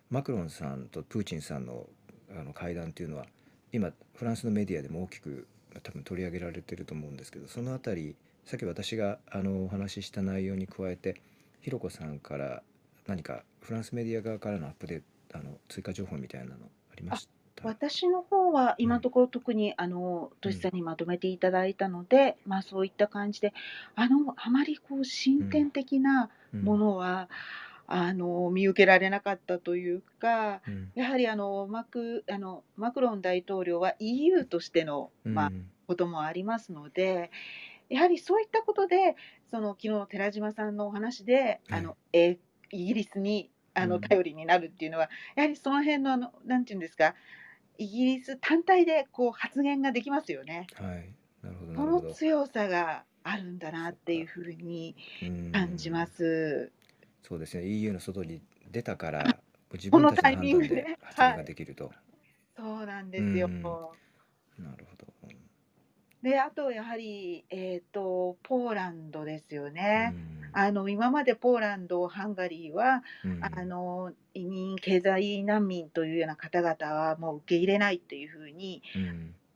[0.10, 1.88] マクロンさんとプーチンさんの
[2.34, 3.26] あの会談っていうのは
[3.74, 5.48] 今フランスのメディアでも大きく
[5.84, 11.22] 多分取り上げられてると思うんですけどそのあたりさっき私があのお話しした内容に加えて
[11.62, 12.64] ひろこさんから
[13.08, 17.41] 何かフランスメディア側からのアップデートあの追加情報みたいなのありました？
[17.64, 23.54] 私の方は今のところ特にあのとしさんにまとめていただいたので、まあそういった感じで
[23.96, 27.30] あのあまりこう進展的なものは、
[27.94, 30.92] あの見受けられなかったというか、うん。
[30.96, 37.32] やはりあのマクあのマクロン大統領は EU としての、まあ、うんこともありますので、
[37.90, 39.18] やはりそういったことで、
[39.50, 42.38] その昨日の寺島さんのお話で、はいあのえー
[42.74, 43.90] イギリスにあうん。
[43.90, 47.16] の頼りになるっていうのは、やはりその辺のあのなんていうんですか、
[47.78, 50.72] イギリス単体でこう発言ができますよね。
[50.76, 51.14] はい。
[51.42, 52.02] なるほどなそるほど。
[52.02, 54.96] の強さがあるんだなっていうふうに
[55.52, 56.08] 感じまうん。
[56.08, 56.74] す。
[57.24, 57.66] そうですね。
[57.68, 59.40] EU の外に出たから
[59.74, 61.00] 自分たちの判このタイミン断でグで。
[61.02, 61.92] 発言ができると、
[62.56, 63.50] そうなんですよ。
[64.60, 64.64] うん。
[64.64, 65.08] なるほど、
[66.22, 70.18] で、あとやはり、えっ、と、ポーランドですよね。
[70.54, 73.04] うんあの今までポーランド、ハンガリーは、
[73.42, 78.82] あの移民、経済難民というような方々はもう受け入れないというふうに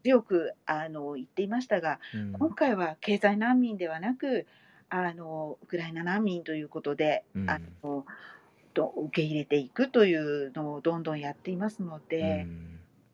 [0.04, 2.00] 強くあの言っていましたが、
[2.38, 4.46] 今回は経済難民ではなく、
[4.90, 8.06] あのウクライナ難民ということで、あの
[8.74, 12.46] と受け入れていくというのをどんどんやっていますので、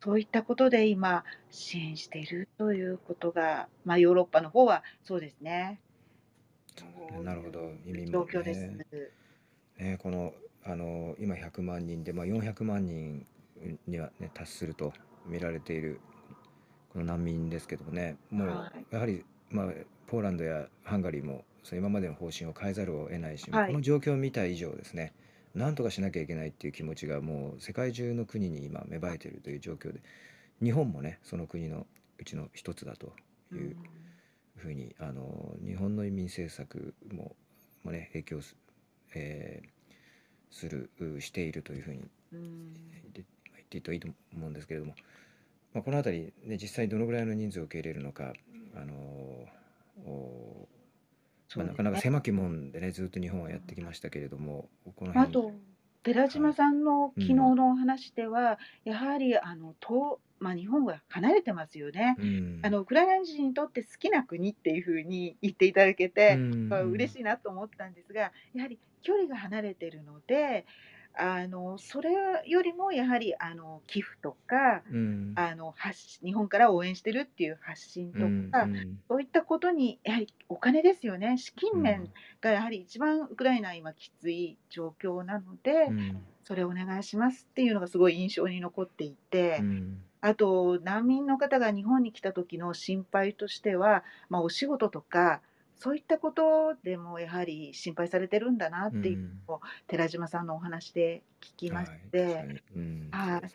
[0.04, 5.80] そういったことで今、支援しているということが、まあ、ヨーロッパの方はそうですね。
[7.24, 8.68] なるほど、移民状況です。
[9.78, 13.26] ね、このあの今100万人で、まあ、400万人
[13.88, 14.94] には、ね、達すると
[15.26, 16.00] 見られている
[16.94, 19.68] この難民ですけどもね、もうやはり、まあ、
[20.08, 25.14] ポーランドやハンガリーもそ今までの方針を変えざるを得ないし、はい、この状況を見た以上ですね、
[25.56, 30.02] なんとかしなきゃいけないっていう気持ちがもう世界中の国に今芽生えているという状況で
[30.62, 31.86] 日本もねその国の
[32.20, 33.14] うちの一つだと
[33.54, 33.76] いう
[34.62, 37.36] ふうにあの日本の移民政策も
[37.84, 38.56] もね影響す,、
[39.16, 40.90] えー、する
[41.20, 44.94] しているというふうに言っていいといいと思うんですけれども、
[45.74, 48.34] まあ、この辺り、ね、実際どのぐらいの人数を受け入れるのか
[48.76, 49.48] あの
[51.54, 55.52] まあ、なかなか狭き門でねずっと日本はやってきましたけれどもこのあと
[56.04, 70.66] 寺島さんの昨日のお話では、やはりあのと、まあ、日本が離れてますよね、うん、あのウクライナ人にとって好きな国っていうふうに言っていただけて、うん、まあ、嬉しいなと思ったんですがやはり距離が離れてるので
[71.14, 72.12] あのそれ
[72.46, 78.20] よりもやはりあの寄付とか、うん、あの発日本から応援してるっていう発信と
[78.52, 81.38] か、うん、そういったことにやはりお金ですよね。
[81.38, 89.62] 資金面がやはり一番ウクライナ今きつい状況なので、うん、それお願いしますっていうのがすごい印象に残っていて。
[90.22, 95.42] あと難民の方が日本に来た時の心配としては、まあ、お仕事とか
[95.82, 102.24] そういったことでもやはり心配されてるんだなっていうのを、寺島さんのお話で聞きまして、
[103.12, 103.52] はい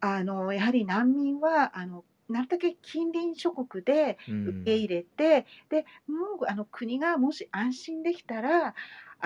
[0.00, 8.74] あのやはり難民はあのなるだけ近隣諸国で受け入れて、でもうあの国がもし安心できたら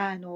[0.01, 0.30] あの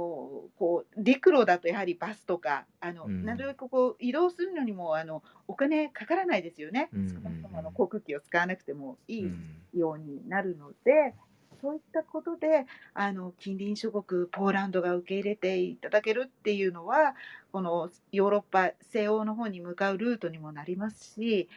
[0.58, 9.30] こう陸路だとやはりバスとかあの、なるべくこう移動するのにもあのお金かからないですよね、少なくともあの航空機を使わなくてもいい
[9.72, 11.14] ようになるので、
[11.60, 17.14] そういったことであの近隣諸国ポーランドが受け入れていただけるっていうのは
[17.52, 21.48] このヨーロッパ西欧の方に向かうルートにもなりますし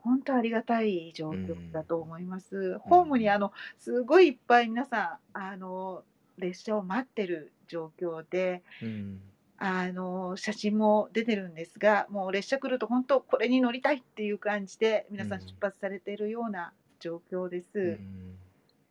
[0.00, 2.56] 本当ありがたい状況だと思います。
[2.56, 6.04] うん、ホームにあのすごいいっぱい皆さんあの
[6.40, 9.20] 列車を待ってる状況で、うん、
[9.58, 17.78] あの写真も出てるんですがもう列車来ると本当これに乗りたいっていう感じで皆さん出発されているような状況です。
[17.78, 18.36] うん、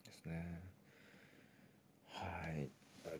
[0.05, 0.69] ですね。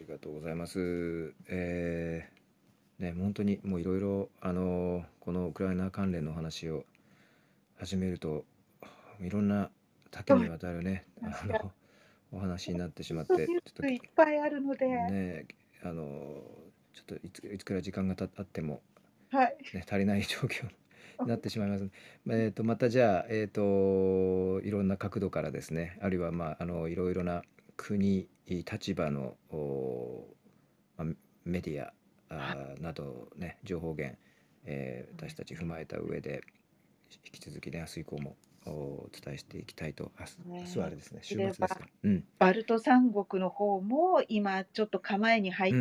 [0.09, 1.33] がとうございます。
[1.47, 6.83] えー、ね、本当にもういろいろあのこのウクライナ関連の話を
[7.77, 8.43] 始めると
[9.21, 9.69] いろんな
[10.11, 11.71] 多岐にわたるね、 あの
[12.31, 15.45] お話になってしまって、ちょっといっぱいあるので、ね、
[15.83, 16.03] あの
[16.93, 18.81] ちょっといついつくらい時間がたっても、
[19.31, 20.71] はい、ね、足りない状況に
[21.27, 21.89] なってしまいます。
[22.29, 27.43] えっとまたじゃあえっ、といろんな角度からですね、あるいはまああのいろいろな
[27.77, 29.37] 国立場の
[31.45, 31.93] メディア
[32.79, 34.17] などね情報源、
[34.65, 36.41] えー、私たち踏まえた上で
[37.11, 38.35] 引き続きね明日以降も
[38.69, 45.79] お伝えしていきたいと明日,、明日はあれですね週末ですか、うん、バルト三国の方も今ちょっと構えに入って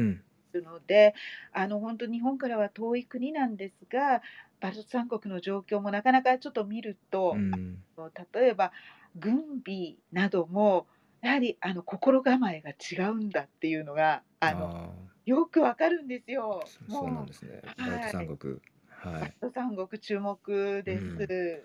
[0.53, 1.14] るので、
[1.55, 4.22] うん、あの本当日本からは遠い国なんですが
[4.61, 7.78] バルト三国の状況もなかなかちょっと見ると、うん、
[8.32, 8.72] 例えば
[9.16, 10.86] 軍備なども
[11.20, 14.95] やはりあの心構えが違うんだっていうのがあの
[15.26, 16.62] よくわかるんですよ。
[16.89, 17.61] そうなんですね。
[17.76, 18.55] バルト三国。
[18.89, 19.20] はい。
[19.20, 21.64] バルト三国注目です。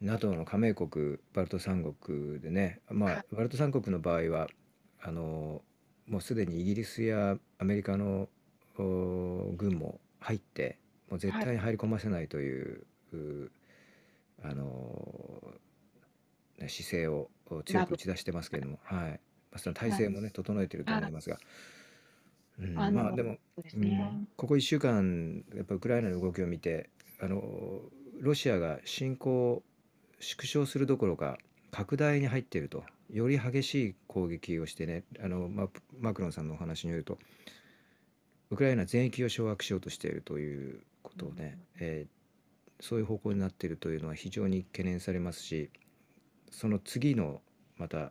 [0.00, 4.48] うん、NATO の加盟国バルト三国でね、まあバルト三国の場合は
[5.02, 5.62] あの
[6.06, 8.28] もうすでにイギリスやアメリカの
[8.76, 10.78] 軍も入って
[11.10, 12.86] もう絶対に入り込ませないという、
[14.42, 15.58] はい、あの
[16.66, 17.28] 姿勢を
[17.64, 19.10] 強く打ち出してますけれども、はい。
[19.10, 19.18] ま
[19.52, 21.38] あ、その体制もね、整えてると思いますが。
[22.60, 26.90] うん、まあでも、うん、ここ1週間やっぱウクライナの動きを見て
[27.20, 27.40] あの
[28.20, 29.62] ロシアが侵攻
[30.20, 31.38] 縮小するどころか
[31.70, 32.84] 拡大に入っていると。
[33.10, 35.02] より激しい攻撃をしてね。
[35.22, 37.18] あの、まあ、マクロンさんのお話によると
[38.50, 45.70] ウクライナ全域を掌握しようとしているということをね、うん、えー、そういう方向になっているというのは非常に懸念されますし
[46.50, 47.42] その次の
[47.76, 48.10] また、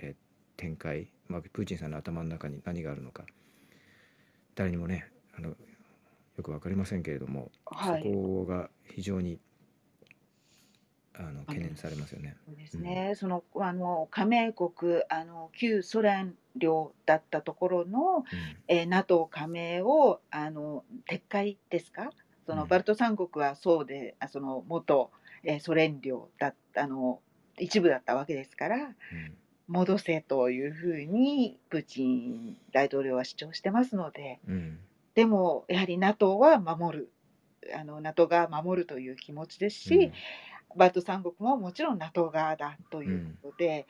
[0.00, 0.14] え
[0.56, 3.24] 展開、まあ、プーチンさんの頭の中に何があるのか
[4.54, 5.56] 誰にもねあのよ
[6.42, 9.38] く分かりませんけれども、はい、そこが非常に
[11.16, 12.36] あの懸念されますよね。
[12.46, 13.06] そうですね。
[13.10, 18.24] うん、そのあの加盟国あの旧ソ連領だったところの、うん、
[18.68, 22.10] えー、NATO 加盟をあの撤回ですか？
[22.46, 25.10] そのバルト三国はそうで、うん、その元、
[25.44, 27.20] えー、ソ連領だったあの
[27.58, 28.92] 一部だったわけですから、うん、
[29.68, 34.78] 戻せというふうにプーチン大統領は主張してますので、うん、
[35.14, 37.10] でもやはり NATO は守る
[37.74, 40.12] あの NATO が守るという気持ちですし、
[40.76, 43.86] バルト三国ももちろん NATO 側だということで。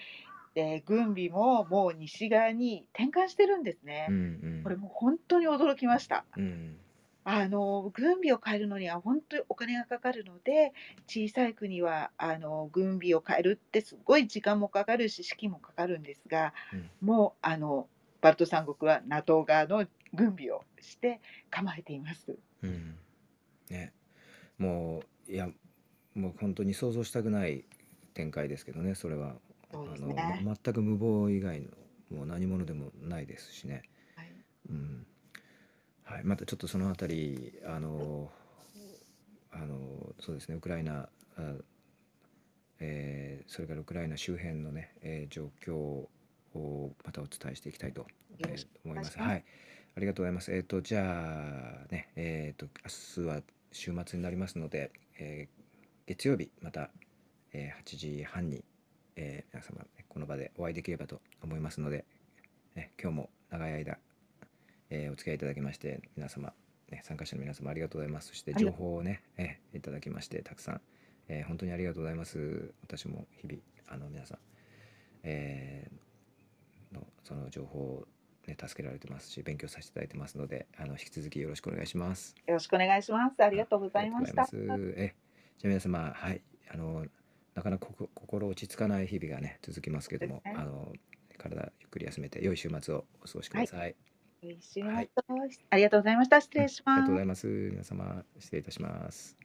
[0.55, 4.19] で軍備ももう西側に転換してるんですね、うんう
[4.61, 6.25] ん、これも本当に驚きました。
[6.37, 6.77] うん
[7.25, 10.75] あの軍備を変えるのには本当にお金がかかるので
[11.07, 17.89] 小さい国はあの軍備を変えるってすごい時間もかかるし資金もかかるんですが、うん、もうあの
[18.21, 21.21] バルト三国は NATO 側の軍備をして
[21.51, 22.37] 構えています。
[22.63, 22.95] うん
[23.71, 23.93] ね、
[24.59, 25.49] もういや
[26.15, 27.65] もう本当に想像したくない
[28.15, 29.37] 展開ですけどねそれは、ね、
[29.73, 29.77] あ
[30.45, 31.69] の全く無謀以外の
[32.11, 33.83] もう何者でもないですしね。
[34.15, 34.33] はい、
[34.71, 35.07] うん
[36.05, 38.31] はい、またちょっとそのあたりあの
[39.51, 41.55] あのそうですねウクライナあ、
[42.79, 48.07] えー、それからウクライナ周辺のね、えー、状況をまたお伝えしていきたいと、
[48.39, 49.19] えー、思います。
[49.19, 49.45] はい、
[49.97, 50.53] ありがとうございます。
[50.53, 52.67] えっ、ー、とじゃあねえっ、と
[53.17, 53.43] 明日は
[53.73, 55.49] 週末になりますので、え
[56.07, 56.91] 月曜日また、
[57.53, 58.65] え8時半に、
[59.17, 62.05] え皆様、ね、この場でお会いできればと思いますので、
[62.75, 63.99] ね、今日も長い間
[64.91, 66.53] えー、お付き合いいただきまして皆様、
[66.91, 68.29] ね、参加者の皆様ありがとうございます。
[68.29, 70.81] そして情報をね、えー、いただきましてたくさん、
[71.29, 72.73] えー、本当にありがとうございます。
[72.83, 74.39] 私も日々あの皆さん、
[75.25, 78.07] えー、のその情報を
[78.47, 82.35] ね、助けられてますし勉強させていただいてますのであの引き続きよろしくお願いします。
[82.47, 83.43] よろしくお願いします。
[83.43, 84.47] ありがとうございました。
[84.97, 85.15] え
[85.59, 86.43] じゃあ皆様はい
[86.73, 87.07] あの
[87.55, 90.93] なかなか心落ち着かない日々がね続きますけども、ね、あの
[91.39, 93.95] 体ゆっくり休めて良い週末をお過ごしください、はい
[94.61, 95.11] 週末、はい、
[95.71, 96.39] ありがとうございました。
[96.39, 96.97] 失礼します。
[96.97, 97.47] ありがとうございます。
[97.47, 99.44] 皆様、失礼いたします。